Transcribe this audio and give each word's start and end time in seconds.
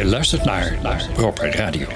Je 0.00 0.06
luistert 0.06 0.44
naar, 0.44 0.78
naar 0.82 1.08
Proper 1.12 1.56
Radio. 1.56 1.86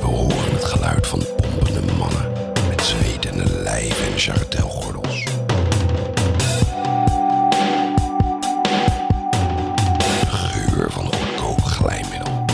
We 0.00 0.06
horen 0.06 0.52
het 0.52 0.64
geluid 0.64 1.06
van 1.06 1.22
pompende 1.36 1.92
mannen 1.92 2.32
met 2.68 2.82
zwetende 2.82 3.52
lijf 3.62 4.12
en 4.12 4.18
charretelgordels. 4.18 5.24
De 10.04 10.26
geur 10.28 10.90
van 10.90 11.04
goedkoop 11.14 11.62
glijmiddel 11.62 12.44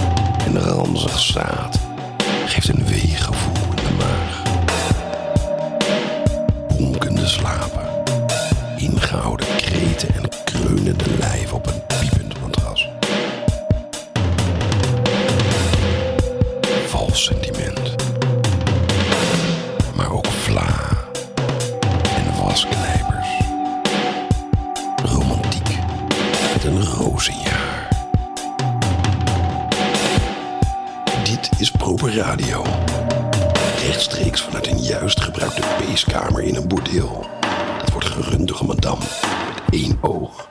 en 0.47 0.59
ranzig 0.61 1.19
zaad 1.19 1.78
Radio. 32.29 32.63
Rechtstreeks 33.87 34.43
vanuit 34.43 34.67
een 34.67 34.79
juist 34.79 35.21
gebruikte 35.21 35.63
peeskamer 35.79 36.43
in 36.43 36.55
een 36.55 36.69
bordeel. 36.69 37.27
Dat 37.79 37.93
wordt 37.93 38.07
gerund 38.07 38.49
door 38.49 38.61
een 38.61 38.67
madame 38.67 39.05
met 39.49 39.81
één 39.81 39.99
oog 40.01 40.48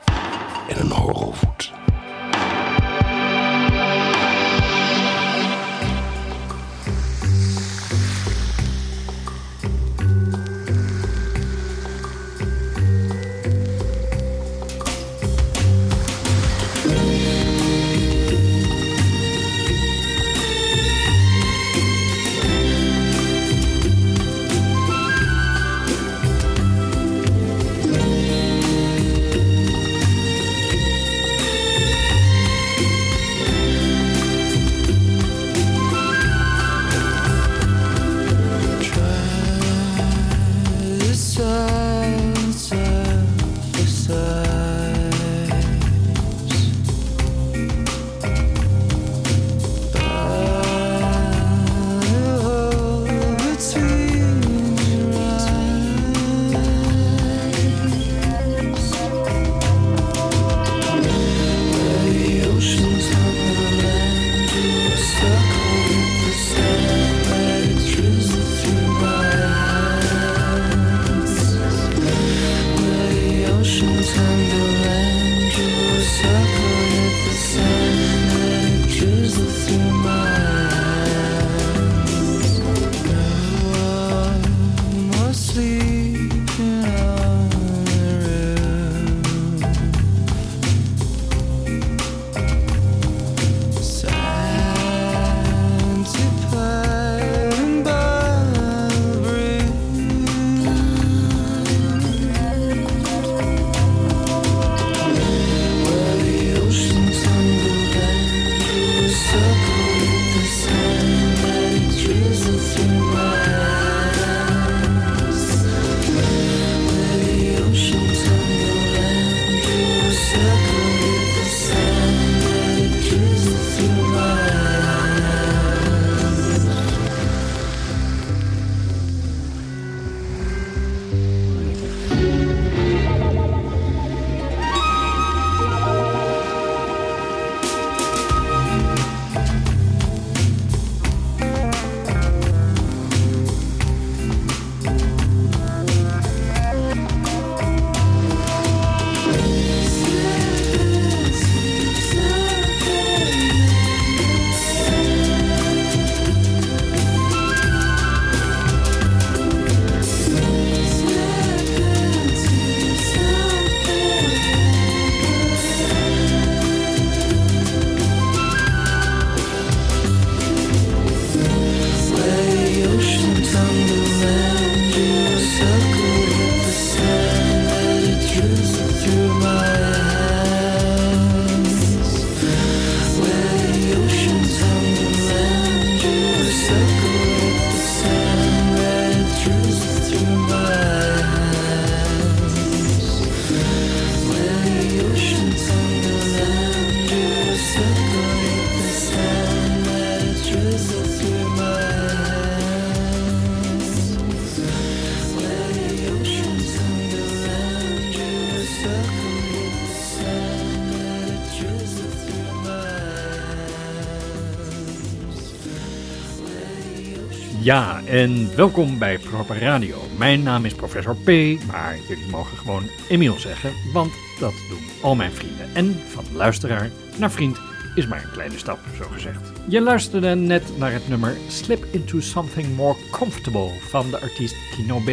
Ja, 217.68 218.02
en 218.06 218.56
welkom 218.56 219.00
bij 219.00 219.18
Proper 219.18 219.60
Radio. 219.60 219.98
Mijn 220.18 220.44
naam 220.44 220.66
is 220.66 220.74
Professor 220.74 221.16
P, 221.16 221.28
maar 221.72 221.98
jullie 222.08 222.30
mogen 222.32 222.58
gewoon 222.58 222.84
Emiel 223.10 223.40
zeggen, 223.40 223.72
want 223.94 224.12
dat 224.40 224.54
doen 224.70 224.80
al 225.02 225.16
mijn 225.16 225.32
vrienden. 225.32 225.66
En 225.74 225.96
van 226.08 226.24
luisteraar 226.34 226.90
naar 227.18 227.32
vriend 227.32 227.60
is 227.96 228.08
maar 228.08 228.24
een 228.24 228.32
kleine 228.32 228.58
stap, 228.58 228.80
zo 228.98 229.06
gezegd. 229.12 229.52
Je 229.70 229.82
luisterde 229.82 230.36
net 230.36 230.78
naar 230.78 230.92
het 230.92 231.08
nummer 231.08 231.38
Slip 231.48 231.86
Into 231.92 232.20
Something 232.20 232.76
More 232.76 232.98
Comfortable 233.12 233.72
van 233.80 234.10
de 234.10 234.20
artiest 234.20 234.56
Kino 234.76 235.00
B. 235.00 235.10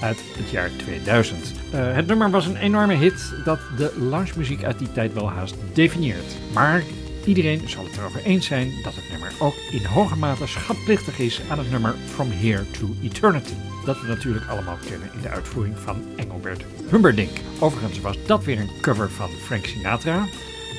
uit 0.00 0.18
het 0.36 0.50
jaar 0.50 0.70
2000. 0.76 1.52
Uh, 1.74 1.94
het 1.94 2.06
nummer 2.06 2.30
was 2.30 2.46
een 2.46 2.56
enorme 2.56 2.94
hit 2.94 3.34
dat 3.44 3.60
de 3.76 3.92
loungemuziek 3.98 4.64
uit 4.64 4.78
die 4.78 4.92
tijd 4.92 5.12
wel 5.12 5.30
haast 5.30 5.54
definieert. 5.72 6.36
Maar 6.52 6.82
iedereen 7.24 7.68
zal 7.68 7.84
het 7.84 7.96
erover 7.96 8.24
eens 8.24 8.46
zijn 8.46 8.72
dat 8.82 8.94
het 8.94 9.13
ook 9.38 9.54
in 9.70 9.84
hoge 9.84 10.16
mate 10.16 10.46
schatplichtig 10.46 11.18
is 11.18 11.40
aan 11.48 11.58
het 11.58 11.70
nummer 11.70 11.94
From 12.06 12.30
Here 12.30 12.70
to 12.70 12.94
Eternity. 13.02 13.54
Dat 13.84 14.00
we 14.00 14.06
natuurlijk 14.06 14.46
allemaal 14.46 14.78
kennen 14.88 15.10
in 15.14 15.20
de 15.20 15.28
uitvoering 15.28 15.78
van 15.78 16.02
Engelbert 16.16 16.64
Humperdinck. 16.90 17.30
Overigens 17.60 18.00
was 18.00 18.16
dat 18.26 18.44
weer 18.44 18.58
een 18.58 18.80
cover 18.80 19.10
van 19.10 19.28
Frank 19.28 19.66
Sinatra, 19.66 20.26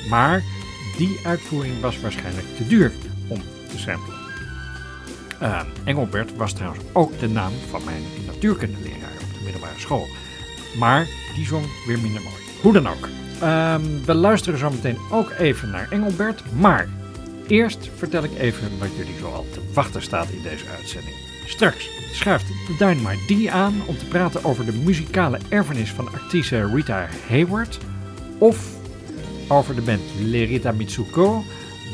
maar 0.08 0.42
die 0.96 1.20
uitvoering 1.24 1.80
was 1.80 2.00
waarschijnlijk 2.00 2.46
te 2.56 2.66
duur 2.66 2.92
om 3.28 3.40
te 3.70 3.78
samplen. 3.78 4.16
Uh, 5.42 5.60
Engelbert 5.84 6.36
was 6.36 6.52
trouwens 6.52 6.82
ook 6.92 7.18
de 7.18 7.28
naam 7.28 7.52
van 7.70 7.84
mijn 7.84 8.02
natuurkundeleraar 8.26 9.12
op 9.22 9.34
de 9.34 9.44
middelbare 9.44 9.78
school. 9.78 10.06
Maar 10.78 11.06
die 11.34 11.46
zong 11.46 11.66
weer 11.86 11.98
minder 11.98 12.22
mooi. 12.22 12.34
Hoe 12.62 12.72
dan 12.72 12.88
ook. 12.88 13.08
Uh, 13.42 13.74
we 14.04 14.14
luisteren 14.14 14.58
zo 14.58 14.70
meteen 14.70 14.98
ook 15.10 15.30
even 15.38 15.70
naar 15.70 15.86
Engelbert. 15.90 16.42
Maar 16.52 16.88
eerst 17.48 17.90
vertel 17.96 18.24
ik 18.24 18.38
even 18.38 18.78
wat 18.78 18.96
jullie 18.96 19.18
zoal 19.18 19.46
te 19.52 19.60
wachten 19.72 20.02
staat 20.02 20.28
in 20.28 20.42
deze 20.42 20.64
uitzending. 20.76 21.16
Straks 21.46 21.88
schuift 22.12 22.46
Dynamite 22.78 23.44
D 23.44 23.48
aan 23.48 23.74
om 23.86 23.98
te 23.98 24.06
praten 24.08 24.44
over 24.44 24.66
de 24.66 24.72
muzikale 24.72 25.38
erfenis 25.48 25.90
van 25.90 26.12
actrice 26.12 26.66
Rita 26.74 27.08
Hayward. 27.28 27.78
Of 28.38 28.74
over 29.48 29.74
de 29.74 29.82
band 29.82 30.02
Lerita 30.20 30.72
Mitsuko 30.72 31.44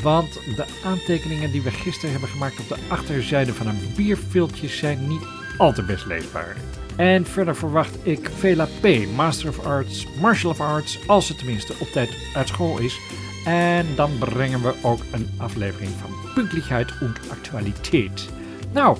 want 0.02 0.32
de 0.32 0.64
aantekeningen 0.84 1.52
die 1.52 1.62
we 1.62 1.70
gisteren 1.70 2.10
hebben 2.10 2.28
gemaakt 2.28 2.60
op 2.60 2.68
de 2.68 2.76
achterzijde 2.88 3.54
van 3.54 3.66
een 3.66 3.80
bierviltje 3.96 4.68
zijn 4.68 5.08
niet 5.08 5.22
al 5.58 5.72
te 5.72 5.82
best 5.82 6.06
leesbaar. 6.06 6.56
En 6.96 7.26
verder 7.26 7.56
verwacht 7.56 7.96
ik 8.02 8.30
Vela 8.38 8.68
P, 8.80 8.86
Master 9.16 9.48
of 9.48 9.66
Arts, 9.66 10.06
Martial 10.20 10.50
of 10.50 10.60
Arts, 10.60 10.98
als 11.06 11.26
ze 11.26 11.34
tenminste 11.34 11.74
op 11.78 11.88
tijd 11.88 12.10
uit 12.34 12.48
school 12.48 12.78
is. 12.78 12.98
En 13.44 13.86
dan 13.96 14.18
brengen 14.18 14.62
we 14.62 14.74
ook 14.82 15.00
een 15.12 15.28
aflevering 15.36 15.90
van 16.00 16.10
Pünktlichkeit 16.34 16.92
und 17.00 17.20
Actualiteit. 17.30 18.28
Nou, 18.72 18.96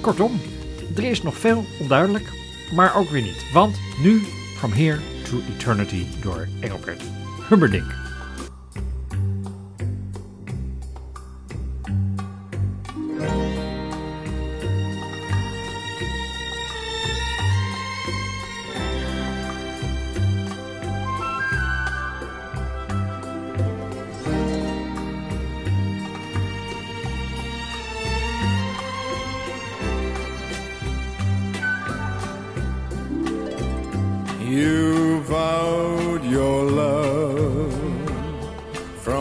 kortom, 0.00 0.40
er 0.96 1.04
is 1.04 1.22
nog 1.22 1.36
veel 1.38 1.64
onduidelijk, 1.80 2.32
maar 2.74 2.96
ook 2.96 3.08
weer 3.08 3.22
niet. 3.22 3.52
Want 3.52 3.76
nu 4.02 4.22
From 4.56 4.72
Here 4.72 4.98
to 5.22 5.40
Eternity 5.54 6.04
door 6.22 6.48
Engelbert 6.60 7.02
Humperdinck. 7.48 8.03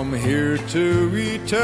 from 0.03 0.19
here 0.19 0.57
to 0.57 1.09
eternity. 1.15 1.63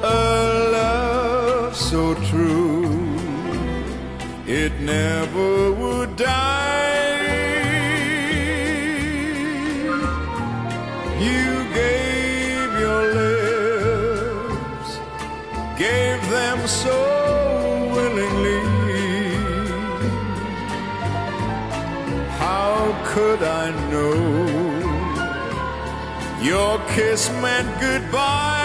A 0.00 0.70
love 0.70 1.74
so 1.74 2.14
true, 2.30 3.16
it 4.46 4.72
never 4.80 5.72
would 5.72 6.14
die. 6.14 6.73
could 23.14 23.44
I 23.44 23.70
know? 23.92 24.14
Your 26.42 26.80
kiss 26.94 27.30
meant 27.40 27.80
goodbye. 27.80 28.63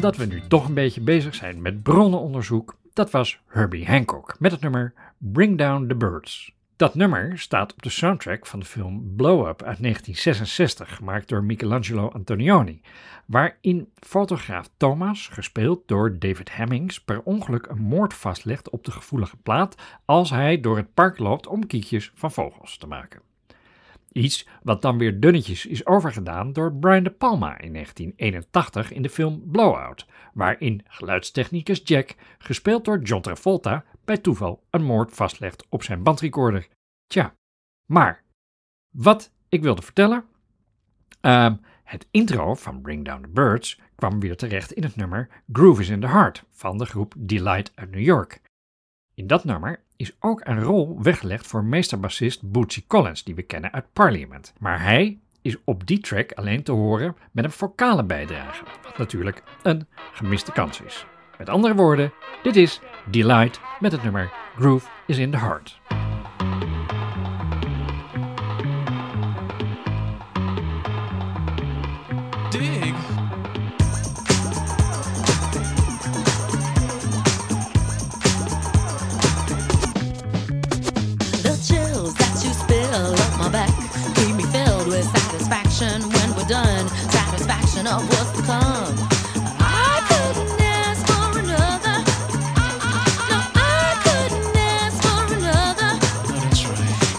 Omdat 0.00 0.16
we 0.16 0.26
nu 0.26 0.42
toch 0.48 0.68
een 0.68 0.74
beetje 0.74 1.00
bezig 1.00 1.34
zijn 1.34 1.62
met 1.62 1.82
bronnenonderzoek, 1.82 2.76
dat 2.92 3.10
was 3.10 3.40
Herbie 3.46 3.86
Hancock 3.86 4.36
met 4.38 4.52
het 4.52 4.60
nummer 4.60 4.94
Bring 5.18 5.58
Down 5.58 5.86
the 5.86 5.94
Birds. 5.94 6.54
Dat 6.76 6.94
nummer 6.94 7.38
staat 7.38 7.72
op 7.72 7.82
de 7.82 7.90
soundtrack 7.90 8.46
van 8.46 8.60
de 8.60 8.66
film 8.66 9.14
Blow 9.16 9.40
Up 9.40 9.62
uit 9.62 9.82
1966, 9.82 10.96
gemaakt 10.96 11.28
door 11.28 11.44
Michelangelo 11.44 12.08
Antonioni, 12.08 12.80
waarin 13.26 13.88
fotograaf 13.94 14.70
Thomas, 14.76 15.28
gespeeld 15.28 15.82
door 15.86 16.18
David 16.18 16.56
Hemmings, 16.56 17.00
per 17.00 17.22
ongeluk 17.22 17.66
een 17.66 17.82
moord 17.82 18.14
vastlegt 18.14 18.70
op 18.70 18.84
de 18.84 18.90
gevoelige 18.90 19.36
plaat 19.36 19.74
als 20.04 20.30
hij 20.30 20.60
door 20.60 20.76
het 20.76 20.94
park 20.94 21.18
loopt 21.18 21.46
om 21.46 21.66
kietjes 21.66 22.12
van 22.14 22.32
vogels 22.32 22.76
te 22.76 22.86
maken. 22.86 23.29
Iets 24.12 24.46
wat 24.62 24.82
dan 24.82 24.98
weer 24.98 25.20
dunnetjes 25.20 25.66
is 25.66 25.86
overgedaan 25.86 26.52
door 26.52 26.74
Brian 26.74 27.02
De 27.02 27.10
Palma 27.10 27.58
in 27.58 27.72
1981 27.72 28.92
in 28.92 29.02
de 29.02 29.10
film 29.10 29.42
Blowout, 29.50 30.06
waarin 30.34 30.82
geluidstechnicus 30.84 31.80
Jack, 31.84 32.14
gespeeld 32.38 32.84
door 32.84 33.02
John 33.02 33.22
Travolta, 33.22 33.84
bij 34.04 34.18
toeval 34.18 34.62
een 34.70 34.82
moord 34.82 35.12
vastlegt 35.12 35.66
op 35.68 35.82
zijn 35.82 36.02
bandrecorder. 36.02 36.68
Tja, 37.06 37.34
maar 37.86 38.22
wat 38.90 39.32
ik 39.48 39.62
wilde 39.62 39.82
vertellen. 39.82 40.24
Ehm, 41.20 41.56
het 41.84 42.06
intro 42.10 42.54
van 42.54 42.80
Bring 42.80 43.04
Down 43.04 43.22
the 43.22 43.28
Birds 43.28 43.80
kwam 43.94 44.20
weer 44.20 44.36
terecht 44.36 44.72
in 44.72 44.82
het 44.82 44.96
nummer 44.96 45.28
Groove 45.52 45.80
is 45.80 45.88
in 45.88 46.00
the 46.00 46.08
Heart 46.08 46.44
van 46.50 46.78
de 46.78 46.86
groep 46.86 47.14
Delight 47.18 47.72
uit 47.74 47.90
New 47.90 48.02
York. 48.02 48.40
In 49.14 49.26
dat 49.26 49.44
nummer 49.44 49.82
is 50.00 50.12
ook 50.20 50.40
een 50.44 50.62
rol 50.62 51.02
weggelegd 51.02 51.46
voor 51.46 51.64
meesterbassist 51.64 52.50
Bootsy 52.50 52.84
Collins, 52.86 53.24
die 53.24 53.34
we 53.34 53.42
kennen 53.42 53.72
uit 53.72 53.92
Parliament. 53.92 54.52
Maar 54.58 54.82
hij 54.82 55.18
is 55.42 55.56
op 55.64 55.86
die 55.86 55.98
track 55.98 56.32
alleen 56.32 56.62
te 56.62 56.72
horen 56.72 57.16
met 57.32 57.44
een 57.44 57.50
vocale 57.50 58.04
bijdrage, 58.04 58.64
wat 58.82 58.98
natuurlijk 58.98 59.42
een 59.62 59.86
gemiste 60.12 60.52
kans 60.52 60.80
is. 60.80 61.06
Met 61.38 61.48
andere 61.48 61.74
woorden, 61.74 62.12
dit 62.42 62.56
is 62.56 62.80
Delight 63.10 63.60
met 63.80 63.92
het 63.92 64.02
nummer 64.02 64.32
Groove 64.56 64.88
is 65.06 65.18
in 65.18 65.30
the 65.30 65.38
Heart. 65.38 65.80
Groove, 87.98 89.16
I 89.58 90.00
couldn't 90.08 90.60
ask 90.60 91.02
for 91.08 91.38
another 91.40 91.98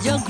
Young, 0.06 0.24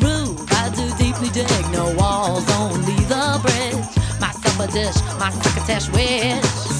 I 0.49 0.69
do 0.75 0.89
deeply 0.97 1.29
dig. 1.29 1.71
No 1.71 1.93
walls, 1.95 2.49
only 2.57 2.95
the 3.05 3.39
bridge. 3.43 3.85
My 4.19 4.31
supper 4.31 4.67
dish, 4.71 4.95
my 5.19 5.29
succotash 5.29 5.89
wish. 5.89 6.70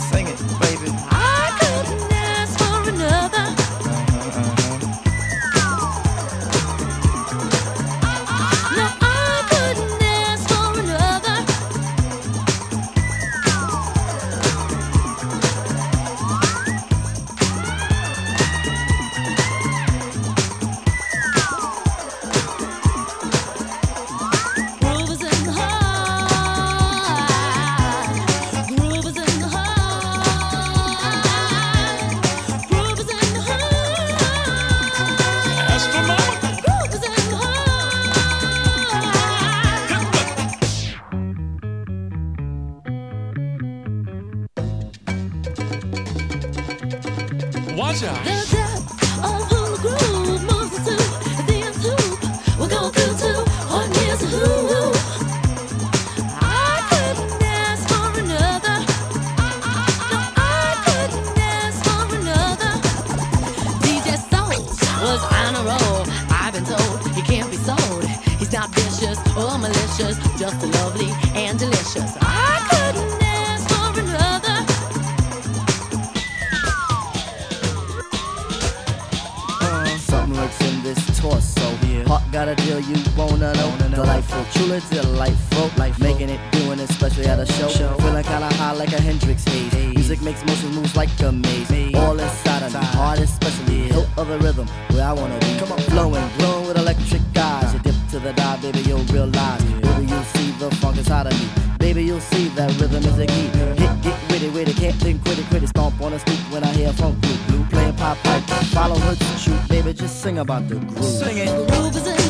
Or 69.42 69.58
malicious, 69.58 70.18
just 70.38 70.62
lovely 70.78 71.10
and 71.34 71.58
delicious. 71.58 72.16
I 72.22 72.62
couldn't 72.70 73.24
ask 73.24 73.68
for 73.70 74.00
another. 74.00 74.58
Uh, 79.62 79.98
something 79.98 80.36
lurks 80.36 80.62
in 80.62 80.84
this 80.84 81.20
torso. 81.20 81.62
Heart 82.08 82.32
got 82.32 82.48
a 82.50 82.56
deal 82.56 82.80
you 82.80 82.96
wanna 83.18 83.54
know. 83.54 83.78
Delightful, 83.90 84.46
truly 84.54 84.82
delightful. 84.90 85.72
Life 85.78 86.00
making 86.00 86.30
it, 86.30 86.40
doing 86.52 86.80
it, 86.80 86.90
especially 86.90 87.26
at 87.26 87.40
a 87.40 87.46
show. 87.46 87.68
Feeling 87.70 88.24
kinda 88.24 88.54
high 88.56 88.74
like 88.74 88.94
a 88.94 89.02
Hendrix 89.02 89.44
haze. 89.46 89.91
Music 90.12 90.26
makes 90.26 90.46
motion 90.46 90.76
moves 90.76 90.94
like 90.98 91.10
a 91.22 91.32
maze. 91.32 91.96
All 91.96 92.20
inside 92.20 92.64
of 92.64 92.74
me, 92.74 92.80
heart 92.98 93.20
especially. 93.20 93.88
Hilt 93.88 94.10
of 94.18 94.28
the 94.28 94.40
rhythm, 94.40 94.68
where 94.90 95.06
I 95.06 95.14
wanna 95.14 95.40
be. 95.40 95.58
Come 95.58 95.72
on, 95.72 95.80
flowing, 95.80 96.30
glowing 96.38 96.68
with 96.68 96.78
electric 96.78 97.22
eyes. 97.38 97.74
You 97.74 97.80
dip 97.80 97.96
to 98.10 98.20
the 98.20 98.34
dive, 98.34 98.62
baby, 98.62 98.80
you'll 98.82 99.08
realize. 99.16 99.64
Baby, 99.64 100.08
you'll 100.12 100.24
see 100.36 100.52
the 100.60 100.70
funk 100.82 100.98
inside 100.98 101.28
of 101.28 101.34
me. 101.40 101.48
Baby, 101.80 102.04
you'll 102.04 102.20
see 102.20 102.50
that 102.60 102.78
rhythm 102.82 103.04
is 103.06 103.20
a 103.20 103.26
key. 103.26 103.48
Get, 103.78 104.02
get 104.02 104.20
witty, 104.30 104.50
witty, 104.50 104.74
can't 104.74 104.96
think, 104.98 105.24
quit 105.24 105.40
it, 105.40 105.46
quit 105.46 105.64
it. 105.64 105.70
Stomp 105.70 106.02
on 106.02 106.12
the 106.12 106.20
street 106.20 106.44
when 106.52 106.66
I 106.66 106.74
hear 106.74 106.92
funk 106.92 107.16
blue, 107.22 107.38
blue 107.48 107.64
playing 107.70 107.96
pop 107.96 108.18
pipe. 108.18 108.44
Follow 108.76 109.00
her 109.00 109.16
to 109.16 109.38
shoot, 109.38 109.70
baby, 109.70 109.94
just 109.94 110.22
sing 110.22 110.40
about 110.40 110.68
the 110.68 110.76
groove. 110.76 111.06
Sing 111.06 111.38
it. 111.38 111.48
Groove 111.72 111.96
is 111.96 112.06
in 112.06 112.21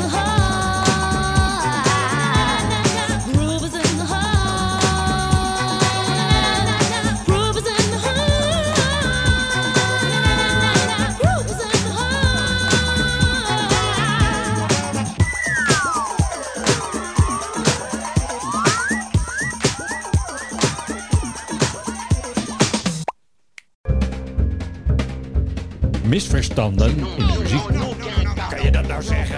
Misverstanden 26.11 26.89
in 26.97 27.27
de 27.27 27.37
muziek. 27.39 27.67
Kan 28.49 28.63
je 28.63 28.71
dat 28.71 28.87
nou 28.87 29.03
zeggen? 29.03 29.37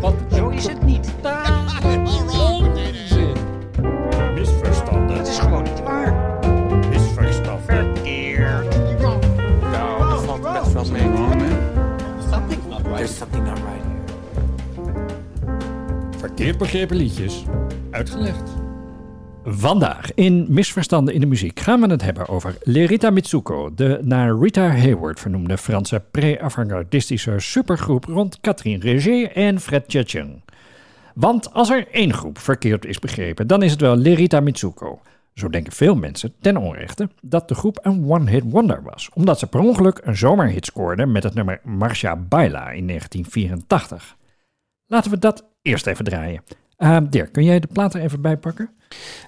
Want 0.00 0.16
zo 0.34 0.48
is 0.48 0.66
het 0.66 0.82
niet. 0.82 1.12
Misverstanden. 4.34 5.16
Het 5.16 5.28
is 5.28 5.38
gewoon 5.38 5.62
niet 5.62 5.82
waar. 5.82 6.40
Misverstanden. 6.88 7.64
Verkeerd. 7.64 8.78
Nou, 9.60 10.10
dat 10.10 10.24
valt 10.24 10.42
best 10.42 10.72
wel 10.72 10.84
mee. 10.84 11.10
There's 12.96 13.16
something 13.16 13.44
not 13.44 13.58
right 13.58 13.82
here. 13.82 14.94
Verkeerd 16.18 16.58
begrepen 16.58 16.96
liedjes. 16.96 17.44
Uitgelegd. 17.90 18.61
Vandaag 19.44 20.14
in 20.14 20.46
Misverstanden 20.48 21.14
in 21.14 21.20
de 21.20 21.26
muziek 21.26 21.60
gaan 21.60 21.80
we 21.80 21.86
het 21.86 22.02
hebben 22.02 22.28
over 22.28 22.56
Lerita 22.62 23.10
Mitsuko, 23.10 23.74
de 23.74 24.00
naar 24.02 24.38
Rita 24.38 24.68
Hayward 24.68 25.20
vernoemde 25.20 25.58
Franse 25.58 26.02
pre-avantgardistische 26.10 27.34
supergroep 27.38 28.04
rond 28.04 28.40
Catherine 28.40 28.84
Réger 28.84 29.32
en 29.32 29.60
Fred 29.60 29.88
Tchetchen. 29.88 30.42
Want 31.14 31.52
als 31.52 31.70
er 31.70 31.88
één 31.90 32.12
groep 32.12 32.38
verkeerd 32.38 32.84
is 32.84 32.98
begrepen, 32.98 33.46
dan 33.46 33.62
is 33.62 33.70
het 33.70 33.80
wel 33.80 33.96
Lerita 33.96 34.40
Mitsuko. 34.40 35.00
Zo 35.34 35.48
denken 35.48 35.72
veel 35.72 35.94
mensen 35.94 36.32
ten 36.40 36.56
onrechte 36.56 37.08
dat 37.22 37.48
de 37.48 37.54
groep 37.54 37.78
een 37.82 38.04
one-hit 38.08 38.44
wonder 38.46 38.82
was, 38.82 39.10
omdat 39.14 39.38
ze 39.38 39.46
per 39.46 39.60
ongeluk 39.60 40.00
een 40.04 40.16
zomerhit 40.16 40.66
scoorde 40.66 41.06
met 41.06 41.22
het 41.22 41.34
nummer 41.34 41.60
Marcia 41.62 42.16
Baila 42.16 42.70
in 42.70 42.86
1984. 42.86 44.16
Laten 44.86 45.10
we 45.10 45.18
dat 45.18 45.44
eerst 45.62 45.86
even 45.86 46.04
draaien. 46.04 46.42
Eh, 46.76 46.96
Dirk, 47.10 47.32
kun 47.32 47.44
jij 47.44 47.60
de 47.60 47.68
plaat 47.72 47.94
er 47.94 48.00
even 48.00 48.20
bij 48.20 48.36
pakken? 48.36 48.70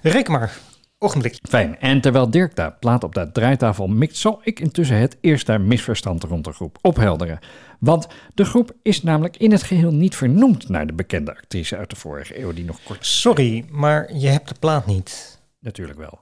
Reken 0.01 0.31
maar. 0.31 0.57
Ogenblik. 0.97 1.39
Fijn. 1.49 1.79
En 1.79 2.01
terwijl 2.01 2.29
Dirk 2.29 2.55
daar 2.55 2.73
plaat 2.73 3.03
op 3.03 3.13
de 3.13 3.31
draaitafel 3.31 3.87
mikt, 3.87 4.17
zal 4.17 4.39
ik 4.43 4.59
intussen 4.59 4.97
het 4.97 5.17
eerste 5.21 5.57
misverstand 5.57 6.23
rond 6.23 6.43
de 6.43 6.51
groep 6.51 6.77
ophelderen. 6.81 7.39
Want 7.79 8.07
de 8.33 8.45
groep 8.45 8.71
is 8.81 9.03
namelijk 9.03 9.37
in 9.37 9.51
het 9.51 9.63
geheel 9.63 9.91
niet 9.91 10.15
vernoemd 10.15 10.69
naar 10.69 10.87
de 10.87 10.93
bekende 10.93 11.35
actrice 11.35 11.77
uit 11.77 11.89
de 11.89 11.95
vorige 11.95 12.39
eeuw 12.39 12.53
die 12.53 12.65
nog 12.65 12.79
kort... 12.83 13.05
Sorry, 13.05 13.65
maar 13.69 14.15
je 14.15 14.27
hebt 14.27 14.49
de 14.49 14.55
plaat 14.59 14.85
niet. 14.85 15.39
Natuurlijk 15.59 15.99
wel. 15.99 16.19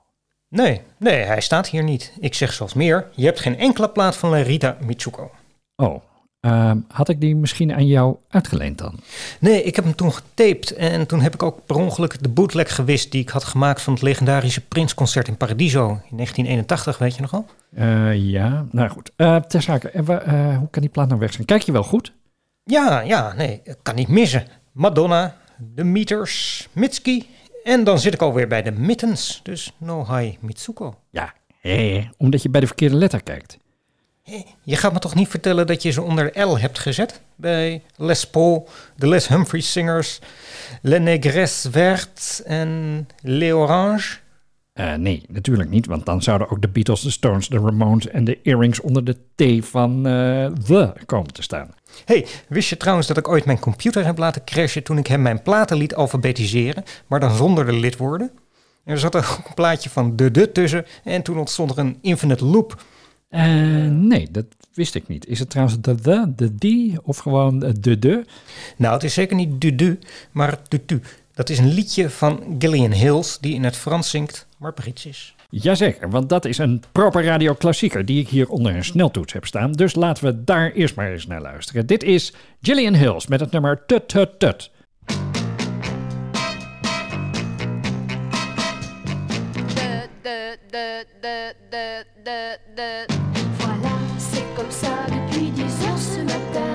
Nee, 0.50 0.82
nee, 0.98 1.24
hij 1.24 1.42
staat 1.42 1.68
hier 1.70 1.84
niet. 1.84 2.14
Ik 2.20 2.34
zeg 2.34 2.54
zelfs 2.54 2.74
meer. 2.74 3.08
Je 3.16 3.26
hebt 3.26 3.40
geen 3.40 3.58
enkele 3.58 3.90
plaat 3.90 4.18
van 4.18 4.30
Larita 4.30 4.78
Mitsuko. 4.86 5.32
Oh, 5.76 6.04
ehm, 6.44 6.78
had 6.88 7.10
ik 7.10 7.22
die 7.22 7.36
misschien 7.36 7.74
aan 7.74 7.88
jou 7.88 8.16
uitgeleend 8.30 8.78
dan? 8.78 9.00
Nee, 9.40 9.64
ik 9.64 9.76
heb 9.76 9.86
hem 9.86 9.96
toen 9.96 10.14
getaped 10.14 10.76
en 10.76 11.08
toen 11.08 11.22
heb 11.22 11.34
ik 11.34 11.44
ook 11.44 11.66
per 11.66 11.76
ongeluk 11.76 12.24
de 12.24 12.30
bootleg 12.30 12.76
gewist 12.76 13.12
die 13.12 13.22
ik 13.22 13.30
had 13.30 13.44
gemaakt 13.44 13.82
van 13.82 13.94
het 13.94 14.02
legendarische 14.02 14.62
Prinsconcert 14.62 15.28
in 15.28 15.38
Paradiso 15.38 15.84
in 15.84 16.16
1981, 16.16 16.98
weet 16.98 17.16
je 17.16 17.22
nog 17.22 17.34
al? 17.34 17.46
Eh, 17.76 18.16
ja, 18.16 18.66
nou 18.72 18.90
goed. 18.90 19.12
Eh 19.16 19.36
ter 19.36 19.62
zake, 19.62 19.90
eh, 19.90 20.58
hoe 20.58 20.70
kan 20.70 20.82
die 20.82 20.92
plaat 20.92 21.08
nou 21.08 21.20
weg 21.20 21.34
zijn? 21.34 21.46
Kijk 21.46 21.62
je 21.62 21.72
wel 21.72 21.84
goed? 21.84 22.14
Ja, 22.64 23.02
ja, 23.02 23.34
nee, 23.34 23.62
kan 23.82 23.96
niet 23.96 24.08
missen. 24.08 24.48
Madonna, 24.72 25.36
de 25.58 25.84
Meters, 25.84 26.68
Mitski 26.72 27.28
en 27.64 27.84
dan 27.84 28.00
zit 28.00 28.14
ik 28.14 28.22
alweer 28.22 28.48
bij 28.48 28.62
de 28.62 28.72
Mittens, 28.72 29.40
dus 29.44 29.74
no 29.78 30.16
hi 30.16 30.38
Mitsuko. 30.40 30.96
Ja, 31.10 31.34
hé, 31.62 32.10
omdat 32.18 32.42
je 32.42 32.50
bij 32.50 32.62
de 32.62 32.68
verkeerde 32.68 32.96
letter 32.96 33.24
kijkt. 33.24 33.58
Je 34.64 34.76
gaat 34.76 34.94
me 34.94 35.00
toch 35.00 35.16
niet 35.16 35.28
vertellen 35.28 35.68
dat 35.68 35.82
je 35.82 35.92
ze 35.92 36.02
onder 36.02 36.42
L 36.42 36.58
hebt 36.58 36.80
gezet? 36.80 37.22
Bij 37.36 37.84
Les 37.96 38.28
Paul, 38.28 38.70
de 38.96 39.08
Les 39.08 39.28
Humphries 39.28 39.72
Singers, 39.72 40.20
Le 40.82 41.00
Négresse 41.00 41.72
Vert 41.72 42.42
en 42.46 43.08
Le 43.22 43.56
Orange? 43.56 44.18
Eh, 44.74 44.94
nee, 44.94 45.24
natuurlijk 45.28 45.70
niet, 45.70 45.86
want 45.86 46.06
dan 46.06 46.22
zouden 46.22 46.50
ook 46.50 46.62
de 46.62 46.68
Beatles, 46.68 47.02
de 47.02 47.10
Stones, 47.10 47.48
de 47.48 47.60
Ramones 47.60 48.08
en 48.08 48.24
de 48.24 48.40
Earrings 48.44 48.82
onder 48.82 49.04
de 49.04 49.18
T 49.36 49.66
van 49.66 50.08
eh 50.08 50.46
The 50.46 50.94
komen 51.06 51.34
te 51.34 51.42
staan. 51.42 51.74
hey, 52.06 52.28
wist 52.48 52.70
je 52.70 52.78
trouwens 52.78 53.08
dat 53.08 53.18
ik 53.18 53.28
ooit 53.28 53.46
mijn 53.46 53.60
computer 53.60 54.06
heb 54.06 54.18
laten 54.18 54.44
crashen 54.44 54.84
toen 54.84 54.98
ik 54.98 55.08
hem 55.08 55.22
mijn 55.22 55.42
platen 55.42 55.78
liet 55.78 55.96
alfabetiseren, 55.96 56.84
maar 57.08 57.20
dan 57.20 57.36
zonder 57.36 57.66
de 57.66 57.74
lidwoorden? 57.74 58.32
Er 58.86 59.00
zat 59.00 59.16
ook 59.16 59.42
een 59.48 59.54
plaatje 59.64 59.90
van 59.90 60.16
de 60.16 60.32
de 60.32 60.52
tussen 60.52 60.86
en 61.04 61.22
toen 61.22 61.38
ontstond 61.38 61.72
er 61.72 61.78
een 61.78 61.98
infinite 62.02 62.46
loop. 62.46 62.84
Eh, 63.34 63.46
nee, 63.90 64.28
dat 64.32 64.46
wist 64.74 64.96
ik 64.96 65.08
niet. 65.08 65.28
Is 65.28 65.40
het 65.40 65.50
trouwens 65.50 65.82
de 65.82 65.96
the, 65.96 66.34
de 66.36 66.56
die 66.56 66.98
of 67.04 67.18
gewoon 67.18 67.60
de 67.60 68.00
de? 68.00 68.26
Nou, 68.78 68.94
het 68.94 69.04
is 69.04 69.14
zeker 69.14 69.36
niet 69.36 69.62
du 69.62 69.76
du, 69.76 70.00
maar 70.32 70.60
du 70.68 70.86
tu. 70.86 71.02
Dat 71.34 71.50
is 71.50 71.58
een 71.58 71.74
liedje 71.74 72.10
van 72.10 72.56
Gillian 72.60 72.92
Hills 72.92 73.38
die 73.40 73.54
in 73.54 73.64
het 73.64 73.76
Frans 73.76 74.10
zingt, 74.10 74.48
maar 74.58 74.74
Brits 74.74 75.06
is. 75.06 75.36
Jazeker, 75.50 76.10
want 76.10 76.30
dat 76.30 76.46
is 76.46 76.58
een 76.58 76.84
proper 76.92 77.24
radioklassieker 77.24 78.06
die 78.06 78.20
ik 78.20 78.28
hier 78.28 78.50
onder 78.50 78.76
een 78.76 78.86
sneltoets 78.86 79.34
heb 79.34 79.46
staan. 79.46 79.72
Dus 79.72 79.96
laten 79.96 80.26
we 80.26 80.44
daar 80.44 80.72
eerst 80.72 80.96
maar 80.96 81.12
eens 81.12 81.28
naar 81.28 81.42
luisteren. 81.42 81.86
Dit 81.86 82.04
is 82.04 82.34
Gillian 82.62 82.94
Hills 82.94 83.28
met 83.28 83.40
het 83.40 83.52
nummer 83.52 83.84
Tut 83.86 84.08
Tut 84.08 84.40
Tut. 84.40 84.72
Voilà, 93.60 93.96
c'est 94.18 94.46
comme 94.56 94.72
ça 94.72 94.90
depuis 95.08 95.50
dix 95.52 95.86
heures 95.86 95.98
ce 95.98 96.20
matin. 96.22 96.73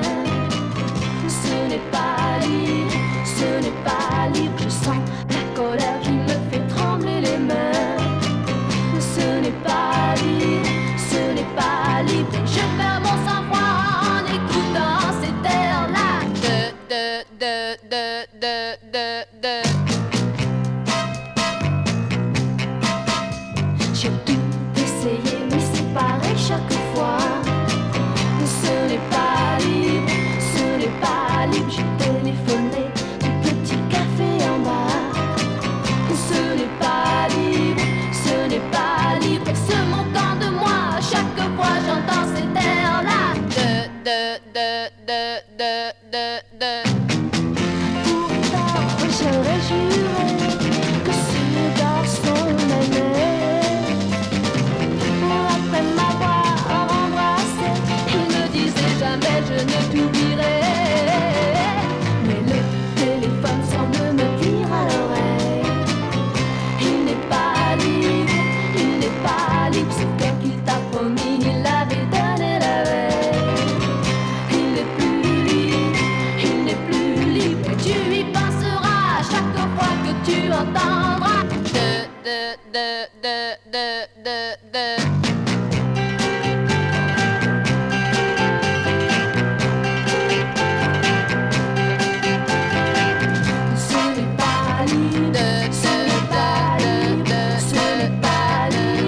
N'est 97.96 98.20
pas 98.20 98.98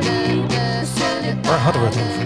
libre, 0.00 0.64
ce 0.90 1.08
n'est 1.22 1.38
Waar 1.48 1.58
hadden 1.58 1.82
we 1.82 1.88
het 1.88 1.96
over? 1.96 2.18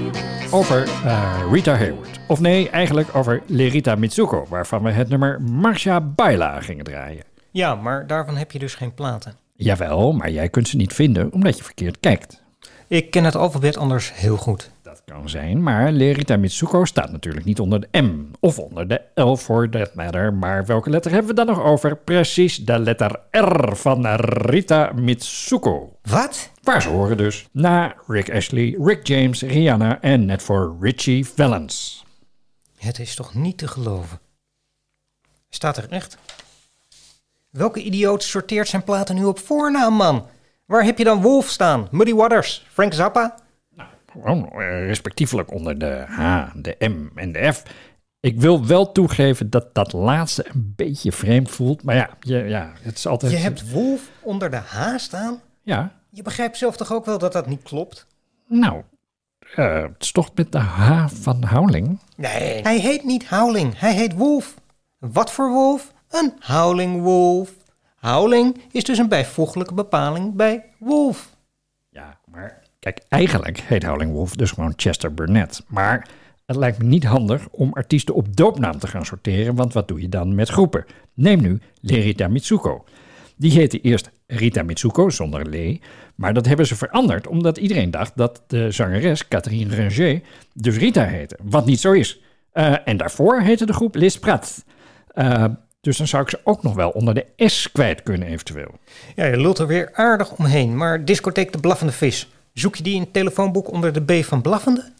Over 0.54 0.88
eh, 1.04 1.52
Rita 1.52 1.76
Hayward. 1.76 2.20
Of 2.26 2.40
nee, 2.40 2.70
eigenlijk 2.70 3.16
over 3.16 3.42
Lerita 3.46 3.94
Mitsuko, 3.94 4.46
waarvan 4.48 4.82
we 4.82 4.90
het 4.90 5.08
nummer 5.08 5.42
Marcia 5.42 6.00
Baila 6.00 6.60
gingen 6.60 6.84
draaien. 6.84 7.24
Ja, 7.50 7.74
maar 7.74 8.06
daarvan 8.06 8.36
heb 8.36 8.52
je 8.52 8.58
dus 8.58 8.74
geen 8.74 8.94
platen. 8.94 9.34
Jawel, 9.52 10.12
maar 10.12 10.30
jij 10.30 10.48
kunt 10.48 10.68
ze 10.68 10.76
niet 10.76 10.92
vinden 10.92 11.32
omdat 11.32 11.56
je 11.56 11.64
verkeerd 11.64 12.00
kijkt. 12.00 12.42
Ik 12.88 13.10
ken 13.10 13.24
het 13.24 13.34
alfabet 13.34 13.76
anders 13.76 14.12
heel 14.14 14.36
goed. 14.36 14.70
Dat 14.82 15.02
kan 15.04 15.28
zijn, 15.28 15.62
maar 15.62 15.92
Lerita 15.92 16.36
Mitsuko 16.36 16.84
staat 16.84 17.10
natuurlijk 17.10 17.44
niet 17.44 17.60
onder 17.60 17.80
de 17.80 18.02
M 18.02 18.30
of 18.40 18.58
onder 18.58 18.88
de 18.88 19.00
L 19.14 19.34
voor 19.34 19.68
that 19.68 19.94
matter. 19.94 20.34
Maar 20.34 20.66
welke 20.66 20.90
letter 20.90 21.10
hebben 21.10 21.30
we 21.30 21.36
dan 21.36 21.46
nog 21.46 21.62
over? 21.62 21.96
Precies 21.96 22.56
de 22.56 22.78
letter 22.78 23.20
R 23.30 23.76
van 23.76 24.06
Rita 24.06 24.92
Mitsuko. 24.94 25.98
Wat? 26.02 26.50
Waar 26.62 26.82
ze 26.82 26.88
horen 26.88 27.16
dus. 27.16 27.48
Na 27.52 27.94
Rick 28.06 28.34
Ashley, 28.34 28.76
Rick 28.78 29.06
James, 29.06 29.42
Rihanna 29.42 30.00
en 30.00 30.24
net 30.24 30.42
voor 30.42 30.76
Richie 30.80 31.26
Valens. 31.26 32.04
Het 32.76 32.98
is 32.98 33.14
toch 33.14 33.34
niet 33.34 33.58
te 33.58 33.68
geloven. 33.68 34.20
Staat 35.48 35.76
er 35.76 35.88
echt? 35.90 36.18
Welke 37.52 37.82
idioot 37.82 38.22
sorteert 38.22 38.68
zijn 38.68 38.84
platen 38.84 39.14
nu 39.14 39.24
op 39.24 39.38
voornaam, 39.38 39.94
man? 39.94 40.26
Waar 40.66 40.84
heb 40.84 40.98
je 40.98 41.04
dan 41.04 41.22
Wolf 41.22 41.48
staan? 41.48 41.88
Muddy 41.90 42.14
Waters? 42.14 42.66
Frank 42.70 42.92
Zappa? 42.92 43.34
Gewoon 44.12 44.50
eh, 44.50 44.86
respectievelijk 44.86 45.52
onder 45.52 45.78
de 45.78 46.04
H, 46.08 46.46
de 46.54 46.76
M 46.78 47.18
en 47.18 47.32
de 47.32 47.52
F. 47.52 47.62
Ik 48.20 48.40
wil 48.40 48.66
wel 48.66 48.92
toegeven 48.92 49.50
dat 49.50 49.74
dat 49.74 49.92
laatste 49.92 50.46
een 50.52 50.72
beetje 50.76 51.12
vreemd 51.12 51.50
voelt. 51.50 51.82
Maar 51.82 51.94
ja, 51.94 52.10
je, 52.20 52.36
ja 52.36 52.72
het 52.80 52.96
is 52.98 53.06
altijd... 53.06 53.32
Je 53.32 53.38
hebt 53.38 53.70
Wolf 53.70 54.10
onder 54.20 54.50
de 54.50 54.56
H 54.56 54.96
staan? 54.96 55.40
Ja, 55.62 55.92
Je 56.10 56.22
begrijpt 56.22 56.56
zelf 56.56 56.76
toch 56.76 56.92
ook 56.92 57.04
wel 57.04 57.18
dat 57.18 57.32
dat 57.32 57.46
niet 57.46 57.62
klopt? 57.62 58.06
nou, 58.48 58.82
eh, 59.54 59.82
het 59.82 60.02
is 60.02 60.12
toch 60.12 60.30
met 60.34 60.52
de 60.52 60.58
H 60.58 61.06
van 61.08 61.44
Howling? 61.44 61.98
Nee. 62.16 62.62
Hij 62.62 62.78
heet 62.78 63.04
niet 63.04 63.28
Howling, 63.28 63.78
hij 63.78 63.94
heet 63.94 64.14
Wolf. 64.14 64.54
Wat 64.98 65.32
voor 65.32 65.50
wolf? 65.50 65.92
Een 66.12 66.32
Howling 66.40 67.02
Wolf. 67.02 67.52
Howling 68.00 68.60
is 68.70 68.84
dus 68.84 68.98
een 68.98 69.08
bijvoeglijke 69.08 69.74
bepaling 69.74 70.34
bij 70.34 70.64
Wolf. 70.78 71.36
Ja, 71.90 72.18
maar 72.30 72.62
kijk, 72.78 73.00
eigenlijk 73.08 73.60
heet 73.60 73.84
Howling 73.84 74.12
Wolf 74.12 74.34
dus 74.36 74.50
gewoon 74.50 74.72
Chester 74.76 75.14
Burnett. 75.14 75.64
Maar 75.68 76.08
Het 76.46 76.56
lijkt 76.56 76.78
me 76.78 76.84
niet 76.84 77.04
handig 77.04 77.48
om 77.50 77.72
artiesten 77.72 78.14
op 78.14 78.36
doopnaam 78.36 78.78
te 78.78 78.86
gaan 78.86 79.04
sorteren, 79.04 79.54
want 79.54 79.72
wat 79.72 79.88
doe 79.88 80.00
je 80.00 80.08
dan 80.08 80.34
met 80.34 80.48
groepen? 80.48 80.84
Neem 81.14 81.40
nu 81.40 81.60
Lerita 81.80 82.28
Mitsuko. 82.28 82.84
Die 83.36 83.50
heette 83.50 83.80
eerst 83.80 84.10
Rita 84.26 84.62
Mitsuko 84.62 85.10
zonder 85.10 85.48
le, 85.48 85.80
maar 86.14 86.34
dat 86.34 86.46
hebben 86.46 86.66
ze 86.66 86.76
veranderd 86.76 87.26
omdat 87.26 87.56
iedereen 87.58 87.90
dacht 87.90 88.16
dat 88.16 88.42
de 88.46 88.70
zangeres 88.70 89.28
Catherine 89.28 89.74
Ringer 89.74 90.20
dus 90.54 90.76
Rita 90.76 91.04
heette, 91.04 91.38
wat 91.42 91.66
niet 91.66 91.80
zo 91.80 91.92
is. 91.92 92.20
Eh, 92.52 92.74
en 92.84 92.96
daarvoor 92.96 93.40
heette 93.40 93.66
de 93.66 93.72
groep 93.72 93.94
Les 93.94 94.18
Prat. 94.18 94.64
Eh, 95.06 95.44
dus 95.82 95.96
dan 95.96 96.06
zou 96.06 96.22
ik 96.22 96.28
ze 96.28 96.40
ook 96.44 96.62
nog 96.62 96.74
wel 96.74 96.90
onder 96.90 97.14
de 97.14 97.26
S 97.48 97.72
kwijt 97.72 98.02
kunnen 98.02 98.28
eventueel. 98.28 98.78
Ja, 99.16 99.24
je 99.24 99.36
lult 99.36 99.58
er 99.58 99.66
weer 99.66 99.90
aardig 99.94 100.32
omheen, 100.32 100.76
maar 100.76 101.04
discotheek 101.04 101.52
De 101.52 101.60
Blaffende 101.60 101.92
Vis. 101.92 102.28
Zoek 102.52 102.76
je 102.76 102.82
die 102.82 102.94
in 102.94 103.00
het 103.00 103.12
telefoonboek 103.12 103.72
onder 103.72 103.92
de 103.92 104.20
B 104.20 104.24
van 104.24 104.42
Blaffende? 104.42 104.92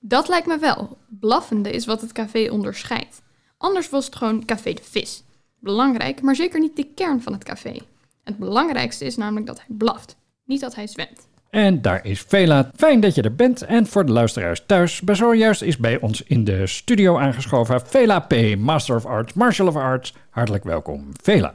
Dat 0.00 0.28
lijkt 0.28 0.46
me 0.46 0.58
wel. 0.58 0.98
Blaffende 1.08 1.70
is 1.70 1.86
wat 1.86 2.00
het 2.00 2.12
café 2.12 2.50
onderscheidt. 2.50 3.22
Anders 3.58 3.90
was 3.90 4.04
het 4.04 4.16
gewoon 4.16 4.44
Café 4.44 4.72
de 4.72 4.82
Vis. 4.82 5.24
Belangrijk, 5.58 6.22
maar 6.22 6.36
zeker 6.36 6.60
niet 6.60 6.76
de 6.76 6.88
kern 6.94 7.22
van 7.22 7.32
het 7.32 7.44
café. 7.44 7.78
Het 8.24 8.38
belangrijkste 8.38 9.04
is 9.04 9.16
namelijk 9.16 9.46
dat 9.46 9.58
hij 9.58 9.76
blaft, 9.76 10.16
niet 10.44 10.60
dat 10.60 10.74
hij 10.74 10.86
zwemt. 10.86 11.28
En 11.52 11.82
daar 11.82 12.04
is 12.04 12.24
Vela. 12.28 12.70
Fijn 12.76 13.00
dat 13.00 13.14
je 13.14 13.22
er 13.22 13.34
bent. 13.34 13.62
En 13.62 13.86
voor 13.86 14.06
de 14.06 14.12
luisteraars 14.12 14.62
thuis, 14.66 15.00
bij 15.00 15.14
zojuist 15.14 15.62
is 15.62 15.76
bij 15.76 16.00
ons 16.00 16.22
in 16.22 16.44
de 16.44 16.66
studio 16.66 17.18
aangeschoven 17.18 17.86
Vela 17.86 18.18
P., 18.18 18.56
Master 18.58 18.96
of 18.96 19.06
Arts, 19.06 19.32
Martial 19.32 19.66
of 19.66 19.76
Arts. 19.76 20.14
Hartelijk 20.30 20.64
welkom, 20.64 21.08
Vela. 21.22 21.54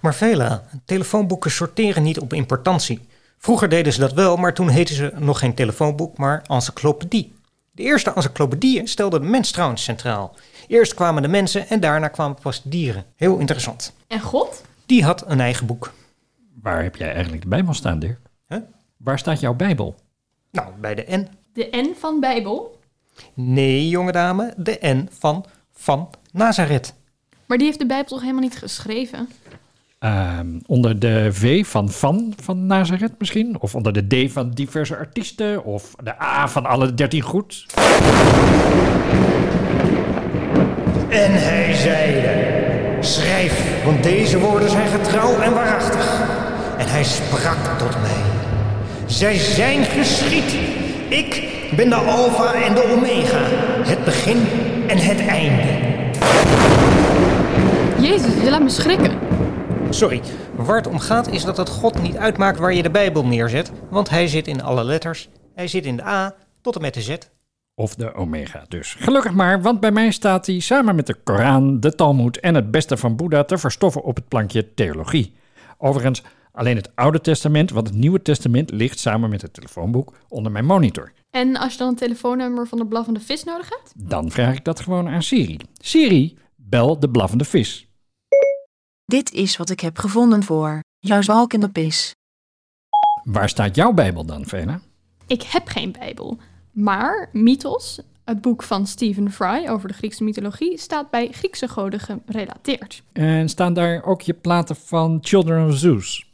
Maar 0.00 0.14
Vela, 0.14 0.62
telefoonboeken 0.84 1.50
sorteren 1.50 2.02
niet 2.02 2.20
op 2.20 2.32
importantie. 2.32 3.00
Vroeger 3.38 3.68
deden 3.68 3.92
ze 3.92 4.00
dat 4.00 4.12
wel, 4.12 4.36
maar 4.36 4.54
toen 4.54 4.68
heten 4.68 4.94
ze 4.94 5.12
nog 5.18 5.38
geen 5.38 5.54
telefoonboek, 5.54 6.18
maar 6.18 6.42
encyclopedie. 6.46 7.34
De 7.72 7.82
eerste 7.82 8.12
encyclopedieën 8.12 8.88
stelden 8.88 9.20
de 9.20 9.28
mens 9.28 9.50
trouwens 9.50 9.82
centraal. 9.84 10.36
Eerst 10.68 10.94
kwamen 10.94 11.22
de 11.22 11.28
mensen 11.28 11.68
en 11.68 11.80
daarna 11.80 12.08
kwamen 12.08 12.36
pas 12.42 12.62
de 12.62 12.68
dieren. 12.68 13.04
Heel 13.14 13.38
interessant. 13.38 13.92
En 14.06 14.20
God? 14.20 14.64
Die 14.86 15.04
had 15.04 15.24
een 15.26 15.40
eigen 15.40 15.66
boek. 15.66 15.92
Waar 16.62 16.82
heb 16.82 16.96
jij 16.96 17.12
eigenlijk 17.12 17.42
de 17.42 17.48
Bijbel 17.48 17.74
staan, 17.74 17.98
Dirk? 17.98 18.18
Huh? 18.48 18.58
Waar 18.96 19.18
staat 19.18 19.40
jouw 19.40 19.54
Bijbel? 19.54 19.94
Nou, 20.50 20.72
bij 20.80 20.94
de 20.94 21.04
N. 21.16 21.28
De 21.52 21.68
N 21.70 21.94
van 21.98 22.20
Bijbel? 22.20 22.80
Nee, 23.34 23.88
jonge 23.88 24.12
dame, 24.12 24.54
de 24.56 24.78
N 24.82 25.08
van 25.18 25.44
Van 25.72 26.10
Nazareth. 26.32 26.94
Maar 27.46 27.58
die 27.58 27.66
heeft 27.66 27.78
de 27.78 27.86
Bijbel 27.86 28.06
toch 28.08 28.20
helemaal 28.20 28.42
niet 28.42 28.58
geschreven? 28.58 29.28
Ehm, 29.98 30.58
onder 30.66 30.98
de 30.98 31.28
V 31.32 31.66
van 31.66 31.90
Van 31.90 32.32
van 32.42 32.66
Nazareth 32.66 33.18
misschien? 33.18 33.60
Of 33.60 33.74
onder 33.74 33.92
de 33.92 34.26
D 34.26 34.32
van 34.32 34.50
diverse 34.50 34.96
artiesten? 34.96 35.64
Of 35.64 35.94
de 36.02 36.22
A 36.22 36.48
van 36.48 36.66
alle 36.66 36.94
dertien 36.94 37.22
goed? 37.22 37.66
En 41.08 41.32
hij 41.32 41.74
zeide, 41.74 43.02
schrijf, 43.02 43.84
want 43.84 44.02
deze 44.02 44.38
woorden 44.40 44.70
zijn 44.70 44.88
getrouw 44.88 45.40
en 45.40 45.54
waarachtig. 45.54 46.20
En 46.78 46.88
hij 46.88 47.04
sprak 47.04 47.78
tot 47.78 48.00
mij. 48.00 48.15
Zij 49.06 49.38
zijn 49.38 49.84
geschied. 49.84 50.52
Ik 51.08 51.54
ben 51.76 51.88
de 51.88 51.94
Alpha 51.94 52.54
en 52.54 52.74
de 52.74 52.92
Omega, 52.96 53.42
het 53.90 54.04
begin 54.04 54.36
en 54.88 54.98
het 54.98 55.20
einde. 55.26 55.84
Jezus, 58.08 58.42
je 58.42 58.50
laat 58.50 58.62
me 58.62 58.68
schrikken. 58.68 59.18
Sorry, 59.90 60.20
waar 60.56 60.76
het 60.76 60.86
om 60.86 60.98
gaat 60.98 61.28
is 61.28 61.44
dat 61.44 61.56
het 61.56 61.68
God 61.68 62.02
niet 62.02 62.16
uitmaakt 62.16 62.58
waar 62.58 62.74
je 62.74 62.82
de 62.82 62.90
Bijbel 62.90 63.26
neerzet, 63.26 63.72
want 63.90 64.10
hij 64.10 64.28
zit 64.28 64.46
in 64.46 64.62
alle 64.62 64.84
letters. 64.84 65.28
Hij 65.54 65.68
zit 65.68 65.84
in 65.84 65.96
de 65.96 66.04
A 66.04 66.34
tot 66.60 66.74
en 66.74 66.80
met 66.80 66.94
de 66.94 67.02
Z. 67.02 67.16
Of 67.74 67.94
de 67.94 68.14
Omega 68.14 68.64
dus. 68.68 68.96
Gelukkig 68.98 69.32
maar, 69.32 69.62
want 69.62 69.80
bij 69.80 69.90
mij 69.90 70.10
staat 70.10 70.46
hij 70.46 70.60
samen 70.60 70.94
met 70.94 71.06
de 71.06 71.14
Koran, 71.14 71.80
de 71.80 71.94
Talmud 71.94 72.40
en 72.40 72.54
het 72.54 72.70
beste 72.70 72.96
van 72.96 73.16
Boeddha 73.16 73.44
te 73.44 73.58
verstoffen 73.58 74.02
op 74.02 74.16
het 74.16 74.28
plankje 74.28 74.74
theologie. 74.74 75.34
Overigens, 75.78 76.22
alleen 76.56 76.76
het 76.76 76.90
Oude 76.94 77.20
Testament, 77.20 77.70
want 77.70 77.86
het 77.86 77.96
Nieuwe 77.96 78.22
Testament 78.22 78.70
ligt 78.70 78.98
samen 78.98 79.30
met 79.30 79.42
het 79.42 79.52
telefoonboek 79.52 80.14
onder 80.28 80.52
mijn 80.52 80.64
monitor. 80.64 81.12
En 81.30 81.56
als 81.56 81.72
je 81.72 81.78
dan 81.78 81.88
een 81.88 81.94
telefoonnummer 81.94 82.66
van 82.66 82.78
de 82.78 82.86
blaffende 82.86 83.20
vis 83.20 83.44
nodig 83.44 83.68
hebt? 83.68 83.92
Dan 84.10 84.30
vraag 84.30 84.56
ik 84.56 84.64
dat 84.64 84.80
gewoon 84.80 85.08
aan 85.08 85.22
Siri. 85.22 85.58
Siri, 85.78 86.38
bel 86.56 87.00
de 87.00 87.10
blaffende 87.10 87.44
vis. 87.44 87.88
Dit 89.04 89.32
is 89.32 89.56
wat 89.56 89.70
ik 89.70 89.80
heb 89.80 89.98
gevonden 89.98 90.42
voor 90.42 90.80
jouw 90.98 91.22
zwalkende 91.22 91.68
pis. 91.68 92.14
Waar 93.22 93.48
staat 93.48 93.74
jouw 93.74 93.92
Bijbel 93.92 94.24
dan, 94.24 94.46
Vena? 94.46 94.80
Ik 95.26 95.42
heb 95.42 95.68
geen 95.68 95.92
Bijbel. 95.92 96.38
Maar 96.72 97.28
Mythos, 97.32 98.00
het 98.24 98.40
boek 98.40 98.62
van 98.62 98.86
Stephen 98.86 99.32
Fry 99.32 99.66
over 99.68 99.88
de 99.88 99.94
Griekse 99.94 100.24
mythologie, 100.24 100.78
staat 100.78 101.10
bij 101.10 101.28
Griekse 101.32 101.68
goden 101.68 102.00
gerelateerd. 102.00 103.02
En 103.12 103.48
staan 103.48 103.74
daar 103.74 104.04
ook 104.04 104.20
je 104.20 104.34
platen 104.34 104.76
van 104.76 105.18
Children 105.20 105.68
of 105.68 105.76
Zeus? 105.76 106.26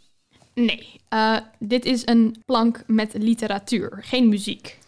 Nee, 0.55 1.01
eh, 1.09 1.37
dit 1.59 1.85
is 1.85 2.07
een 2.07 2.37
plank 2.45 2.83
met 2.87 3.15
literatuur, 3.19 3.99
geen 4.01 4.29
muziek. 4.29 4.79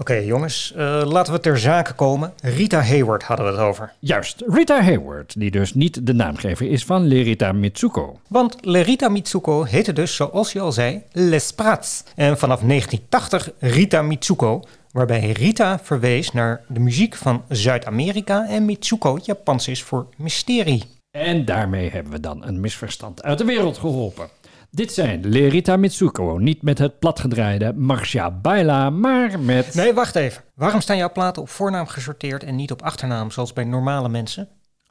Oké 0.00 0.14
jongens, 0.14 0.72
eh, 0.76 1.02
laten 1.06 1.32
we 1.32 1.40
ter 1.40 1.58
zake 1.58 1.92
komen. 1.92 2.32
Rita 2.42 2.80
Hayward 2.80 3.22
hadden 3.22 3.46
we 3.46 3.52
het 3.52 3.60
over. 3.60 3.92
Juist, 3.98 4.42
Rita 4.46 4.82
Hayward, 4.82 5.34
die 5.38 5.50
dus 5.50 5.74
niet 5.74 6.06
de 6.06 6.12
naamgever 6.12 6.70
is 6.70 6.84
van 6.84 7.06
Lerita 7.06 7.52
Mitsuko. 7.52 8.20
Want 8.28 8.56
Lerita 8.60 9.08
Mitsuko 9.08 9.64
heette 9.64 9.92
dus, 9.92 10.14
zoals 10.14 10.52
je 10.52 10.60
al 10.60 10.72
zei, 10.72 11.02
Les 11.12 11.52
Prats. 11.52 12.02
En 12.14 12.38
vanaf 12.38 12.60
1980 12.60 13.50
Rita 13.58 14.02
Mitsuko, 14.02 14.62
waarbij 14.92 15.30
Rita 15.30 15.78
verwees 15.82 16.32
naar 16.32 16.64
de 16.68 16.80
muziek 16.80 17.16
van 17.16 17.42
Zuid-Amerika 17.48 18.46
en 18.48 18.64
Mitsuko 18.64 19.18
Japans 19.22 19.68
is 19.68 19.82
voor 19.82 20.06
mysterie. 20.16 20.84
En 21.10 21.44
daarmee 21.44 21.90
hebben 21.90 22.12
we 22.12 22.20
dan 22.20 22.46
een 22.46 22.60
misverstand 22.60 23.22
uit 23.22 23.38
de 23.38 23.44
wereld 23.44 23.78
geholpen. 23.78 24.28
Dit 24.72 24.92
zijn 24.92 25.28
Lerita 25.28 25.76
Mitsuko, 25.76 26.38
niet 26.38 26.62
met 26.62 26.78
het 26.78 26.98
platgedraaide 26.98 27.72
Marcia 27.72 28.30
Baila, 28.30 28.90
maar 28.90 29.40
met... 29.40 29.74
Nee, 29.74 29.92
wacht 29.92 30.14
even. 30.14 30.42
Waarom 30.54 30.80
staan 30.80 30.96
jouw 30.96 31.12
platen 31.12 31.42
op 31.42 31.48
voornaam 31.48 31.86
gesorteerd 31.86 32.44
en 32.44 32.56
niet 32.56 32.70
op 32.70 32.82
achternaam, 32.82 33.30
zoals 33.30 33.52
bij 33.52 33.64
normale 33.64 34.08
mensen? 34.08 34.48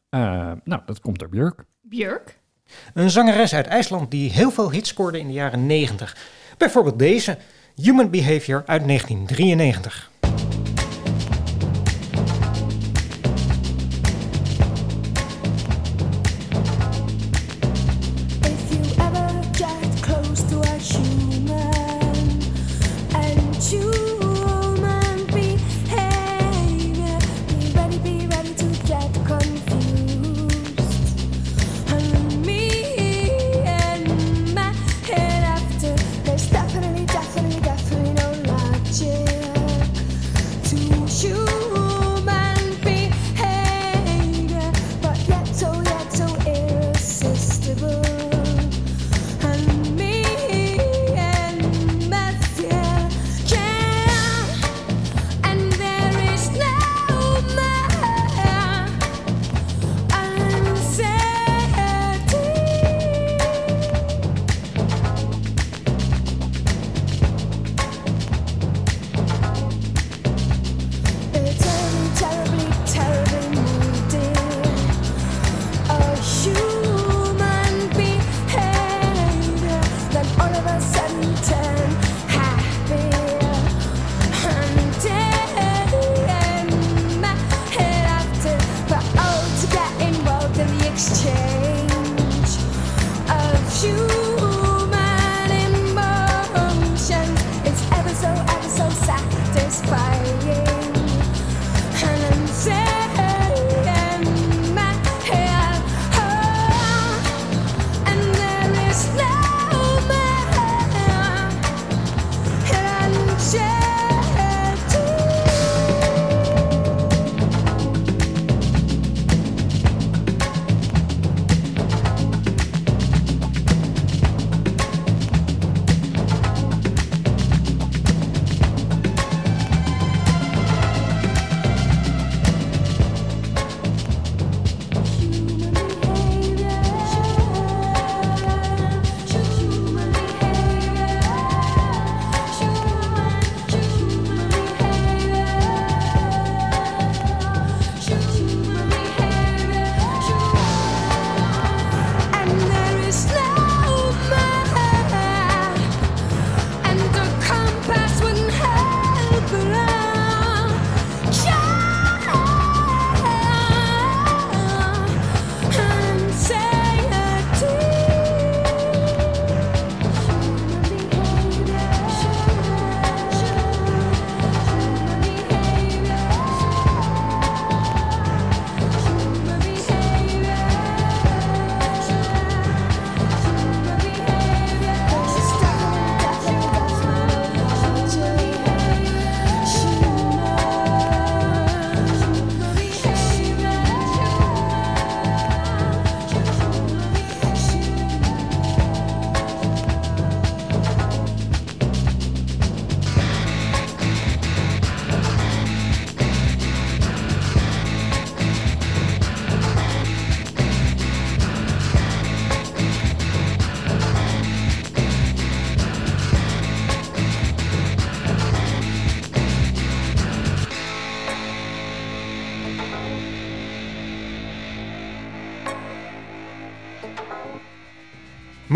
Eh, 0.10 0.52
nou, 0.63 0.82
dat 0.86 1.00
komt 1.00 1.20
door 1.20 1.30
Björk. 1.30 1.63
Björk? 1.82 2.39
Een 2.94 3.10
zangeres 3.10 3.54
uit 3.54 3.68
IJsland 3.68 4.12
die 4.12 4.32
heel 4.32 4.52
veel 4.52 4.72
hits 4.72 4.89
scoorde 4.89 5.20
in 5.20 5.28
de 5.28 5.34
jaren 5.34 5.65
90. 5.65 6.18
Bijvoorbeeld 6.58 7.00
deze, 7.00 7.38
Human 7.76 8.10
Behavior 8.10 8.63
uit 8.65 8.86
1993. 8.86 10.12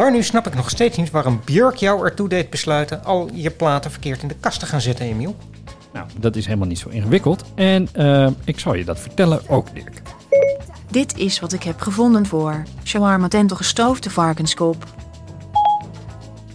Maar 0.04 0.12
nu 0.12 0.24
snap 0.24 0.48
ik 0.48 0.56
nog 0.56 0.70
steeds 0.70 0.98
niet 0.98 1.12
waarom 1.12 1.42
Björk 1.46 1.76
jou 1.76 2.06
ertoe 2.06 2.30
deed 2.30 2.50
besluiten 2.50 3.04
al 3.04 3.30
je 3.34 3.52
platen 3.52 3.92
verkeerd 3.92 4.22
in 4.22 4.28
de 4.28 4.36
kast 4.40 4.60
te 4.60 4.66
gaan 4.66 4.82
zetten, 4.82 5.06
Emiel. 5.06 5.36
Nou, 5.94 6.08
dat 6.20 6.36
is 6.36 6.46
helemaal 6.46 6.68
niet 6.68 6.80
zo 6.80 6.90
ingewikkeld. 6.90 7.44
En 7.56 7.88
eh, 7.94 8.30
ik 8.44 8.60
zal 8.60 8.74
je 8.74 8.86
dat 8.86 9.00
vertellen 9.00 9.50
ook, 9.50 9.74
Dirk. 9.74 10.02
Dit 10.90 11.18
is 11.18 11.40
wat 11.40 11.54
ik 11.54 11.64
heb 11.64 11.82
gevonden 11.82 12.26
voor 12.26 12.64
shawarma 12.84 13.28
tentel 13.28 13.58
gestoofde 13.58 14.10
varkenskop. 14.10 14.86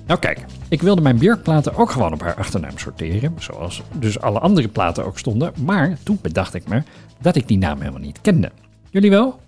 Nou 0.06 0.20
kijk, 0.20 0.44
ik 0.68 0.82
wilde 0.82 1.00
mijn 1.00 1.18
Björk-platen 1.18 1.76
ook 1.76 1.90
gewoon 1.90 2.12
op 2.12 2.20
haar 2.20 2.34
achternaam 2.34 2.78
sorteren. 2.78 3.34
Zoals 3.38 3.82
dus 3.92 4.20
alle 4.20 4.38
andere 4.38 4.68
platen 4.68 5.04
ook 5.04 5.18
stonden. 5.18 5.52
Maar 5.64 5.98
toen 6.02 6.18
bedacht 6.22 6.54
ik 6.54 6.68
me 6.68 6.82
dat 7.20 7.36
ik 7.36 7.48
die 7.48 7.58
naam 7.58 7.78
helemaal 7.78 8.00
niet 8.00 8.20
kende. 8.20 8.50
Jullie 8.90 9.10
wel? 9.10 9.40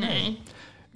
Nee. 0.00 0.38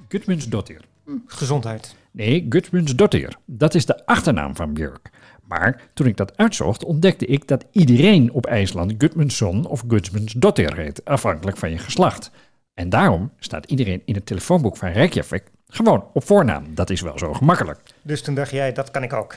Gudmundsdottir. 0.09 0.81
Gezondheid. 1.27 2.01
Nee, 2.13 2.47
Gudmundsdottir. 2.49 3.37
Dat 3.45 3.75
is 3.75 3.87
de 3.87 4.07
achternaam 4.07 4.57
van 4.57 4.73
Björk. 4.73 5.11
Maar 5.43 5.91
toen 5.95 6.07
ik 6.07 6.17
dat 6.17 6.37
uitzocht, 6.37 6.85
ontdekte 6.85 7.27
ik 7.27 7.49
dat 7.49 7.65
iedereen 7.73 8.33
op 8.33 8.47
IJsland 8.47 8.95
Gudmundsson 8.99 9.67
of 9.67 9.85
Gudmundsdottir 9.89 10.77
heet, 10.77 11.05
afhankelijk 11.05 11.57
van 11.57 11.71
je 11.71 11.79
geslacht. 11.79 12.31
En 12.75 12.89
daarom 12.89 13.33
staat 13.39 13.67
iedereen 13.67 14.03
in 14.05 14.15
het 14.15 14.27
telefoonboek 14.27 14.77
van 14.77 14.89
Reykjavik 14.89 15.51
gewoon 15.67 16.05
op 16.13 16.25
voornaam. 16.25 16.75
Dat 16.75 16.91
is 16.91 17.01
wel 17.01 17.19
zo 17.19 17.33
gemakkelijk. 17.33 17.81
Dus 18.03 18.23
toen 18.23 18.35
dacht 18.35 18.51
jij, 18.51 18.73
dat 18.73 18.91
kan 18.91 19.03
ik 19.03 19.13
ook. 19.13 19.37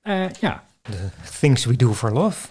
Eh, 0.00 0.30
ja, 0.40 0.64
Things 1.40 1.64
we 1.64 1.76
do 1.76 1.92
for 1.92 2.12
love. 2.12 2.48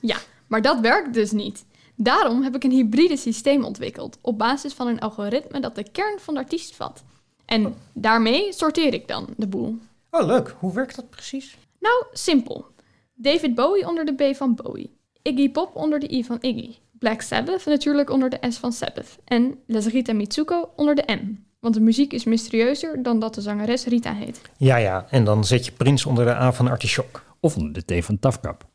Ja, 0.00 0.16
maar 0.46 0.62
dat 0.62 0.80
werkt 0.80 1.14
dus 1.14 1.30
niet. 1.30 1.64
Daarom 1.96 2.42
heb 2.42 2.54
ik 2.54 2.64
een 2.64 2.70
hybride 2.70 3.16
systeem 3.16 3.64
ontwikkeld 3.64 4.18
op 4.20 4.38
basis 4.38 4.72
van 4.72 4.86
een 4.86 5.00
algoritme 5.00 5.60
dat 5.60 5.74
de 5.74 5.90
kern 5.92 6.18
van 6.20 6.34
de 6.34 6.40
artiest 6.40 6.74
vat. 6.74 7.02
En 7.50 7.74
daarmee 7.92 8.52
sorteer 8.52 8.94
ik 8.94 9.08
dan 9.08 9.26
de 9.36 9.46
boel. 9.46 9.78
Oh, 10.10 10.26
leuk. 10.26 10.54
Hoe 10.58 10.72
werkt 10.72 10.96
dat 10.96 11.10
precies? 11.10 11.56
Nou, 11.80 12.04
simpel. 12.12 12.66
David 13.14 13.54
Bowie 13.54 13.88
onder 13.88 14.04
de 14.04 14.12
B 14.14 14.36
van 14.36 14.54
Bowie. 14.54 14.90
Iggy 15.22 15.50
Pop 15.50 15.76
onder 15.76 15.98
de 15.98 16.14
I 16.14 16.24
van 16.24 16.38
Iggy. 16.40 16.74
Black 16.98 17.20
Sabbath 17.20 17.64
natuurlijk 17.66 18.10
onder 18.10 18.30
de 18.30 18.38
S 18.50 18.56
van 18.56 18.72
Sabbath. 18.72 19.18
En 19.24 19.58
Les 19.66 19.86
Rita 19.86 20.12
Mitsuko 20.12 20.70
onder 20.76 20.94
de 20.94 21.12
M. 21.22 21.34
Want 21.60 21.74
de 21.74 21.80
muziek 21.80 22.12
is 22.12 22.24
mysterieuzer 22.24 23.02
dan 23.02 23.20
dat 23.20 23.34
de 23.34 23.40
zangeres 23.40 23.84
Rita 23.84 24.14
heet. 24.14 24.40
Ja, 24.56 24.76
ja. 24.76 25.06
En 25.10 25.24
dan 25.24 25.44
zet 25.44 25.64
je 25.64 25.72
Prins 25.72 26.06
onder 26.06 26.24
de 26.24 26.34
A 26.34 26.52
van 26.52 26.68
Artichok. 26.68 27.24
of 27.40 27.56
onder 27.56 27.72
de 27.72 28.00
T 28.00 28.04
van 28.04 28.18
Tafkap. 28.18 28.68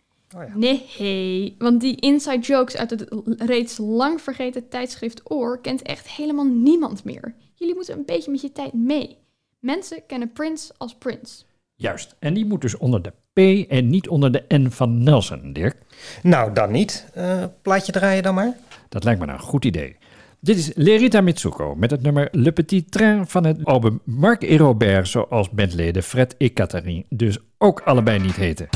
Nee, 0.54 1.56
want 1.58 1.82
die 1.82 1.96
inside 1.96 2.40
jokes 2.40 2.76
uit 2.76 2.90
het 2.90 3.06
reeds 3.38 3.78
lang 3.78 4.22
vergeten 4.22 4.70
tijdschrift 4.70 5.32
Oor 5.32 5.62
kent 5.62 5.82
echt 5.82 6.10
helemaal 6.10 6.46
niemand 6.46 7.04
meer. 7.04 7.36
Jullie 7.56 7.76
moeten 7.76 7.98
een 7.98 8.06
beetje 8.06 8.32
met 8.32 8.42
je 8.42 8.52
tijd 8.52 8.74
mee. 8.74 9.18
Mensen 9.60 10.06
kennen 10.08 10.32
Prince 10.32 10.74
als 10.78 10.96
Prince. 10.96 11.44
Juist, 11.76 12.16
en 12.20 12.34
die 12.34 12.46
moet 12.46 12.62
dus 12.62 12.78
onder 12.78 13.02
de 13.02 13.14
P 13.34 13.70
en 13.70 13.90
niet 13.90 14.08
onder 14.08 14.32
de 14.32 14.44
N 14.48 14.70
van 14.70 15.04
Nelson, 15.04 15.54
Dirk. 15.54 15.76
Nou, 16.24 16.54
dan 16.54 16.72
niet. 16.72 17.10
Eh, 17.14 17.44
plaatje 17.62 17.92
draaien 17.92 18.24
dan 18.24 18.34
maar. 18.34 18.58
Dat 18.90 19.04
lijkt 19.04 19.20
me 19.20 19.26
nou 19.26 19.38
een 19.38 19.46
goed 19.46 19.66
idee. 19.66 19.98
Dit 20.40 20.58
is 20.58 20.72
Lerita 20.76 21.22
Mitsuko 21.22 21.76
met 21.76 21.92
het 21.92 22.02
nummer 22.02 22.28
Le 22.32 22.52
Petit 22.52 22.92
Train 22.92 23.28
van 23.28 23.46
het 23.46 23.66
album 23.66 24.02
Marc 24.04 24.44
et 24.44 24.60
Robert, 24.60 25.08
zoals 25.08 25.50
bandleden 25.50 26.04
Fred 26.04 26.38
en 26.38 26.54
Catherine 26.54 27.06
dus 27.10 27.38
ook 27.58 27.82
allebei 27.82 28.20
niet 28.20 28.36
heten. 28.36 28.68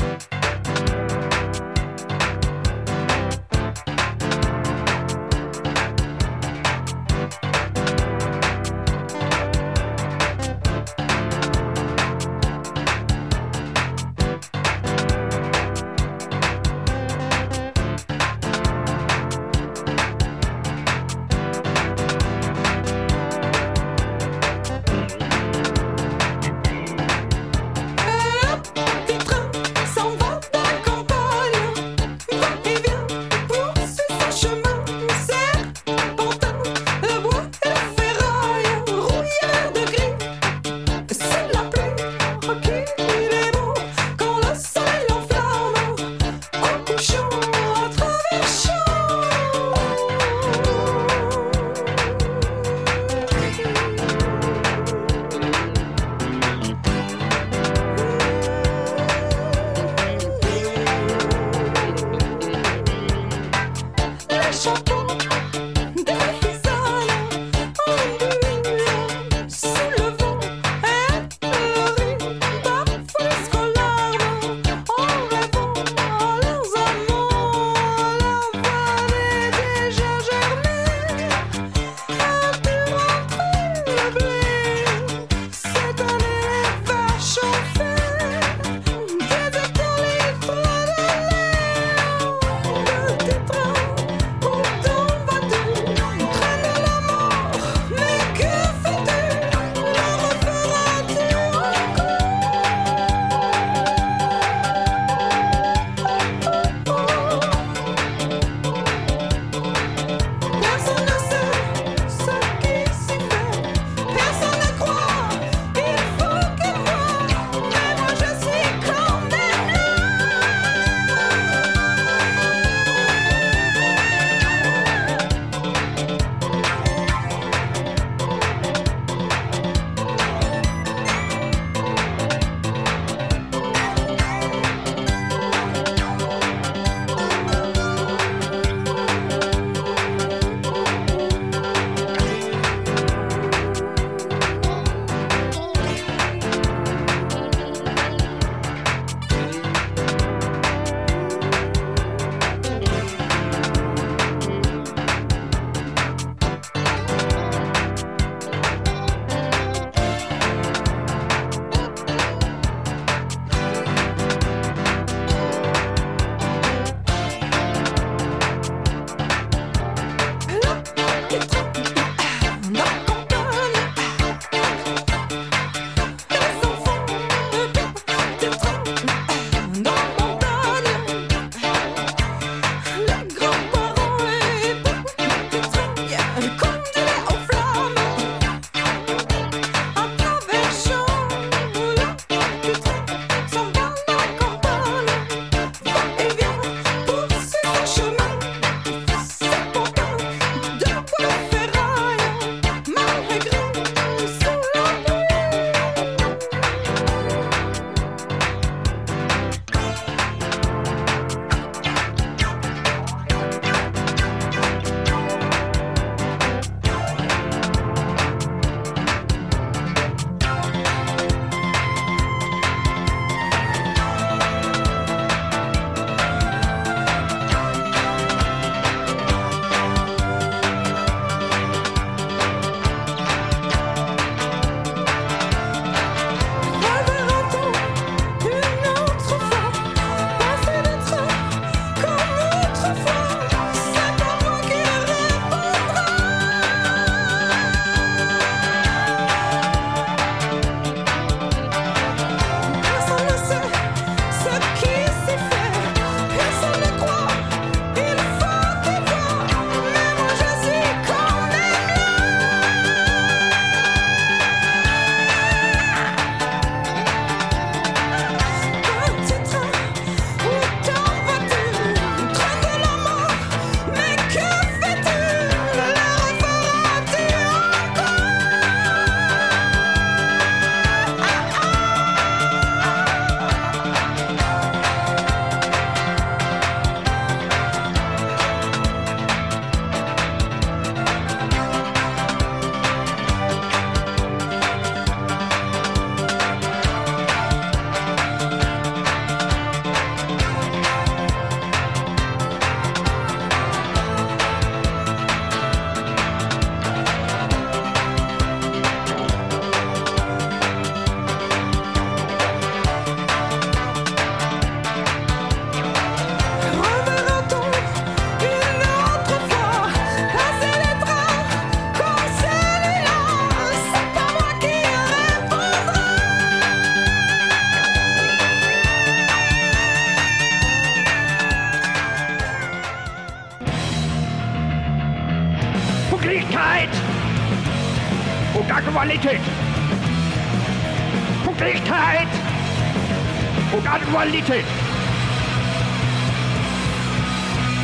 Aktualität. 344.10 344.64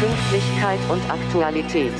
Pünktlichkeit 0.01 0.81
und 0.91 1.11
Aktualität. 1.11 1.93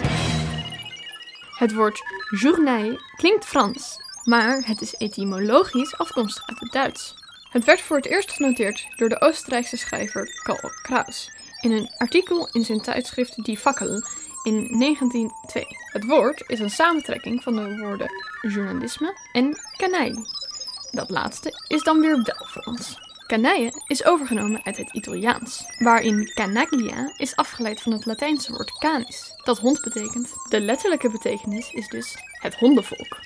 Het 1.59 1.75
woord 1.75 2.03
journée 2.31 2.99
klinkt 3.17 3.45
Frans, 3.45 3.99
maar 4.25 4.63
het 4.65 4.81
is 4.81 4.95
etymologisch 4.99 5.99
afkomstig 5.99 6.47
uit 6.47 6.61
het 6.61 6.73
Duits. 6.73 7.15
Het 7.51 7.65
werd 7.65 7.81
voor 7.81 7.97
het 7.97 8.07
eerst 8.07 8.33
genoteerd 8.33 8.87
door 8.97 9.09
de 9.09 9.21
Oostenrijkse 9.21 9.77
schrijver 9.77 10.41
Karl 10.43 10.71
Kraus 10.83 11.31
in 11.61 11.73
een 11.73 11.91
artikel 11.97 12.49
in 12.53 12.65
zijn 12.65 12.81
tijdschrift 12.81 13.45
Die 13.45 13.59
Fakkel 13.59 14.03
in 14.45 14.79
1902. 14.79 15.65
Het 15.93 16.05
woord 16.05 16.45
is 16.47 16.61
een 16.61 16.71
samentrekking 16.71 17.43
van 17.43 17.57
de 17.57 17.77
woorden 17.77 18.11
journalisme 18.43 19.17
en 19.33 19.61
canaille. 19.77 20.27
Dat 20.91 21.11
laatste 21.11 21.65
is 21.69 21.83
dan 21.83 22.01
weer 22.01 22.23
wel 22.23 22.47
Frans. 22.47 23.06
Canaille 23.27 23.73
is 23.87 24.05
overgenomen 24.05 24.65
uit 24.65 24.77
het 24.77 24.93
Italiaans, 24.93 25.65
waarin 25.79 26.31
canaglia 26.35 27.13
is 27.17 27.37
afgeleid 27.37 27.81
van 27.81 27.93
het 27.93 28.07
Latijnse 28.07 28.53
woord 28.53 28.79
canis, 28.79 29.35
dat 29.45 29.59
hond 29.59 29.81
betekent. 29.83 30.33
De 30.49 30.61
letterlijke 30.61 31.11
betekenis 31.11 31.73
is 31.73 31.89
dus 31.89 32.17
het 32.41 32.55
hondenvolk. 32.55 33.19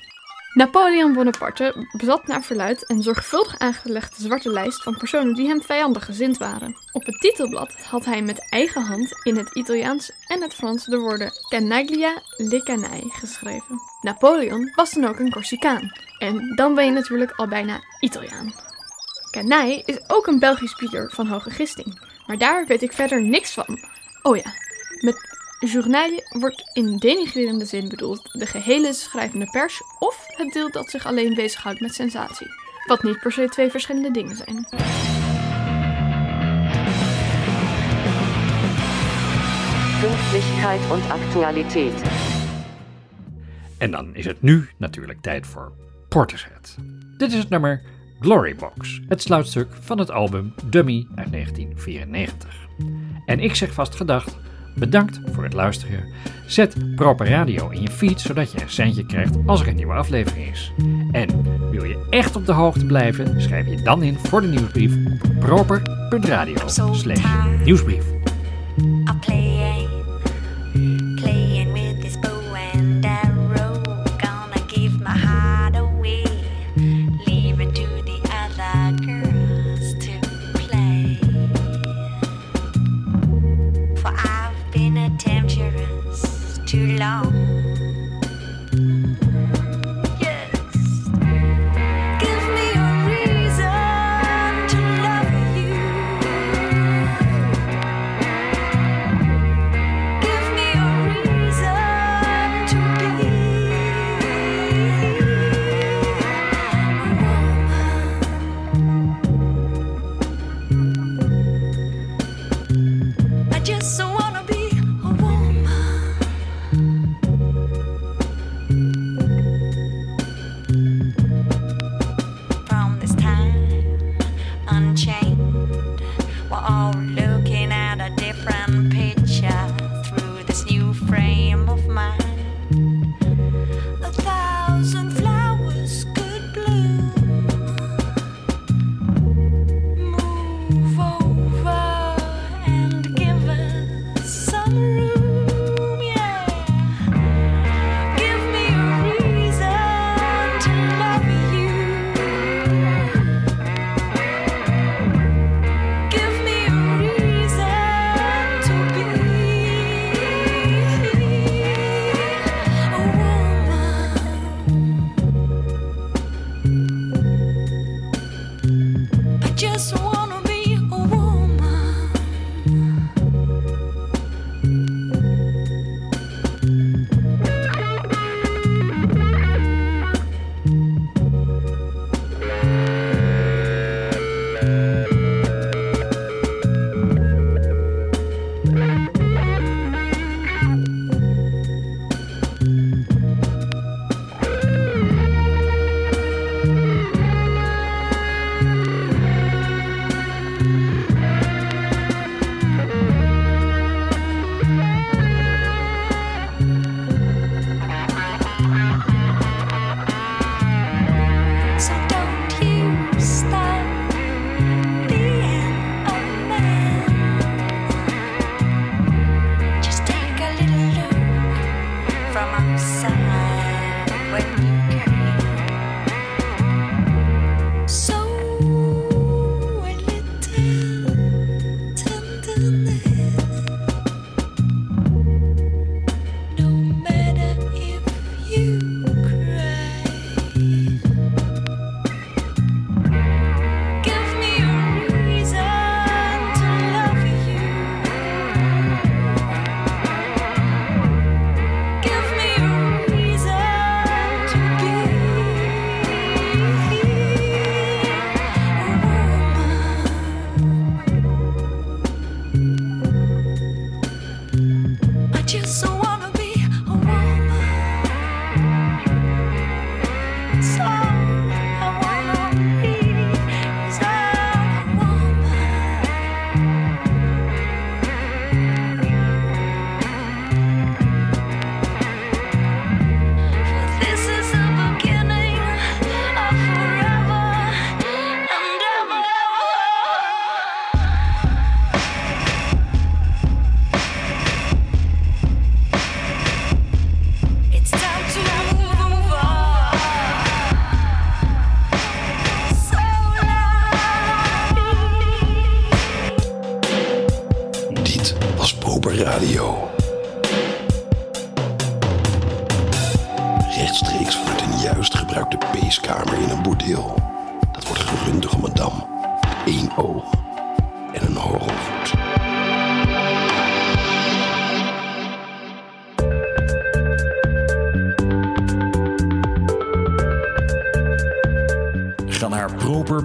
Napoleon 0.55 1.13
Bonaparte 1.13 1.87
bezat 1.93 2.27
naar 2.27 2.43
verluid 2.43 2.91
een 2.91 3.03
zorgvuldig 3.03 3.59
aangelegde 3.59 4.23
zwarte 4.23 4.51
lijst 4.51 4.83
van 4.83 4.97
personen 4.97 5.35
die 5.35 5.49
hem 5.49 5.63
vijandig 5.63 6.05
gezind 6.05 6.39
waren. 6.39 6.77
Op 6.93 7.07
het 7.07 7.21
titelblad 7.21 7.73
had 7.73 8.05
hij 8.05 8.23
met 8.23 8.49
eigen 8.49 8.83
hand 8.83 9.21
in 9.23 9.37
het 9.37 9.57
Italiaans 9.57 10.11
en 10.27 10.43
het 10.43 10.55
Frans 10.55 10.85
de 10.85 10.99
woorden 10.99 11.33
Canaglia 11.49 12.23
le 12.37 12.63
canaille 12.63 13.11
geschreven. 13.11 13.81
Napoleon 14.01 14.73
was 14.75 14.93
dan 14.93 15.05
ook 15.05 15.19
een 15.19 15.31
Corsicaan. 15.31 15.93
En 16.19 16.55
dan 16.55 16.75
ben 16.75 16.85
je 16.85 16.91
natuurlijk 16.91 17.33
al 17.33 17.49
bijna 17.49 17.81
Italiaan. 18.01 18.70
Canaille 19.31 19.83
is 19.85 19.99
ook 20.07 20.27
een 20.27 20.39
Belgisch 20.39 20.75
bier 20.75 21.11
van 21.13 21.27
hoge 21.27 21.51
gisting, 21.51 22.01
maar 22.27 22.39
daar 22.39 22.67
weet 22.67 22.83
ik 22.83 22.93
verder 22.93 23.23
niks 23.23 23.53
van. 23.53 23.79
Oh 24.23 24.37
ja, 24.37 24.53
met 25.01 25.37
journaal 25.59 26.11
wordt 26.29 26.71
in 26.73 26.97
denigrerende 26.97 27.65
zin 27.65 27.89
bedoeld 27.89 28.29
de 28.33 28.47
gehele 28.47 28.93
schrijvende 28.93 29.51
pers 29.51 29.83
of 29.99 30.25
het 30.27 30.53
deel 30.53 30.71
dat 30.71 30.91
zich 30.91 31.07
alleen 31.07 31.35
bezighoudt 31.35 31.81
met 31.81 31.95
sensatie. 31.95 32.47
Wat 32.87 33.03
niet 33.03 33.21
per 33.21 33.33
se 33.33 33.49
twee 33.49 33.71
verschillende 33.71 34.11
dingen 34.11 34.37
zijn. 34.37 34.67
Pünktlichkeit 40.01 40.91
und 40.91 41.11
Aktualität. 41.11 42.03
En 43.79 43.91
dan 43.91 44.15
is 44.15 44.25
het 44.25 44.43
nu 44.43 44.69
natuurlijk 44.77 45.21
tijd 45.23 45.47
voor 45.47 45.73
Portishead. 46.09 46.77
Dit 47.19 47.33
is 47.33 47.39
het 47.39 47.49
nummer 47.49 47.83
Glory 48.21 48.55
Box, 48.55 49.01
het 49.09 49.23
sluitstuk 49.23 49.69
van 49.81 49.99
het 49.99 50.11
album 50.11 50.55
Dummy 50.65 51.07
uit 51.15 51.33
1994. 51.33 52.69
En 53.27 53.41
ik 53.41 53.55
zeg 53.55 53.73
vast 53.73 53.95
gedacht, 53.95 54.39
bedankt 54.75 55.21
voor 55.33 55.45
het 55.45 55.53
luisteren. 55.53 56.05
Zet 56.47 56.95
Proper 56.95 57.29
Radio 57.29 57.69
in 57.69 57.83
je 57.83 57.91
feed, 57.91 58.21
zodat 58.21 58.53
je 58.53 58.61
een 58.61 58.71
centje 58.71 59.07
krijgt 59.07 59.37
als 59.47 59.61
er 59.61 59.69
een 59.69 59.77
nieuwe 59.77 59.93
aflevering 59.93 60.51
is. 60.51 60.73
En 61.13 61.29
wil 61.71 61.85
je 61.85 62.07
echt 62.11 62.37
op 62.37 62.47
de 62.47 62.53
hoogte 62.53 62.87
blijven, 62.87 63.43
schrijf 63.43 63.67
je 63.67 63.83
dan 63.83 64.03
in 64.03 64.19
voor 64.19 64.41
de 64.41 64.49
nieuwsbrief 64.49 64.95
op 65.23 65.39
proper.radio 65.39 66.69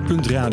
Ga 0.05 0.49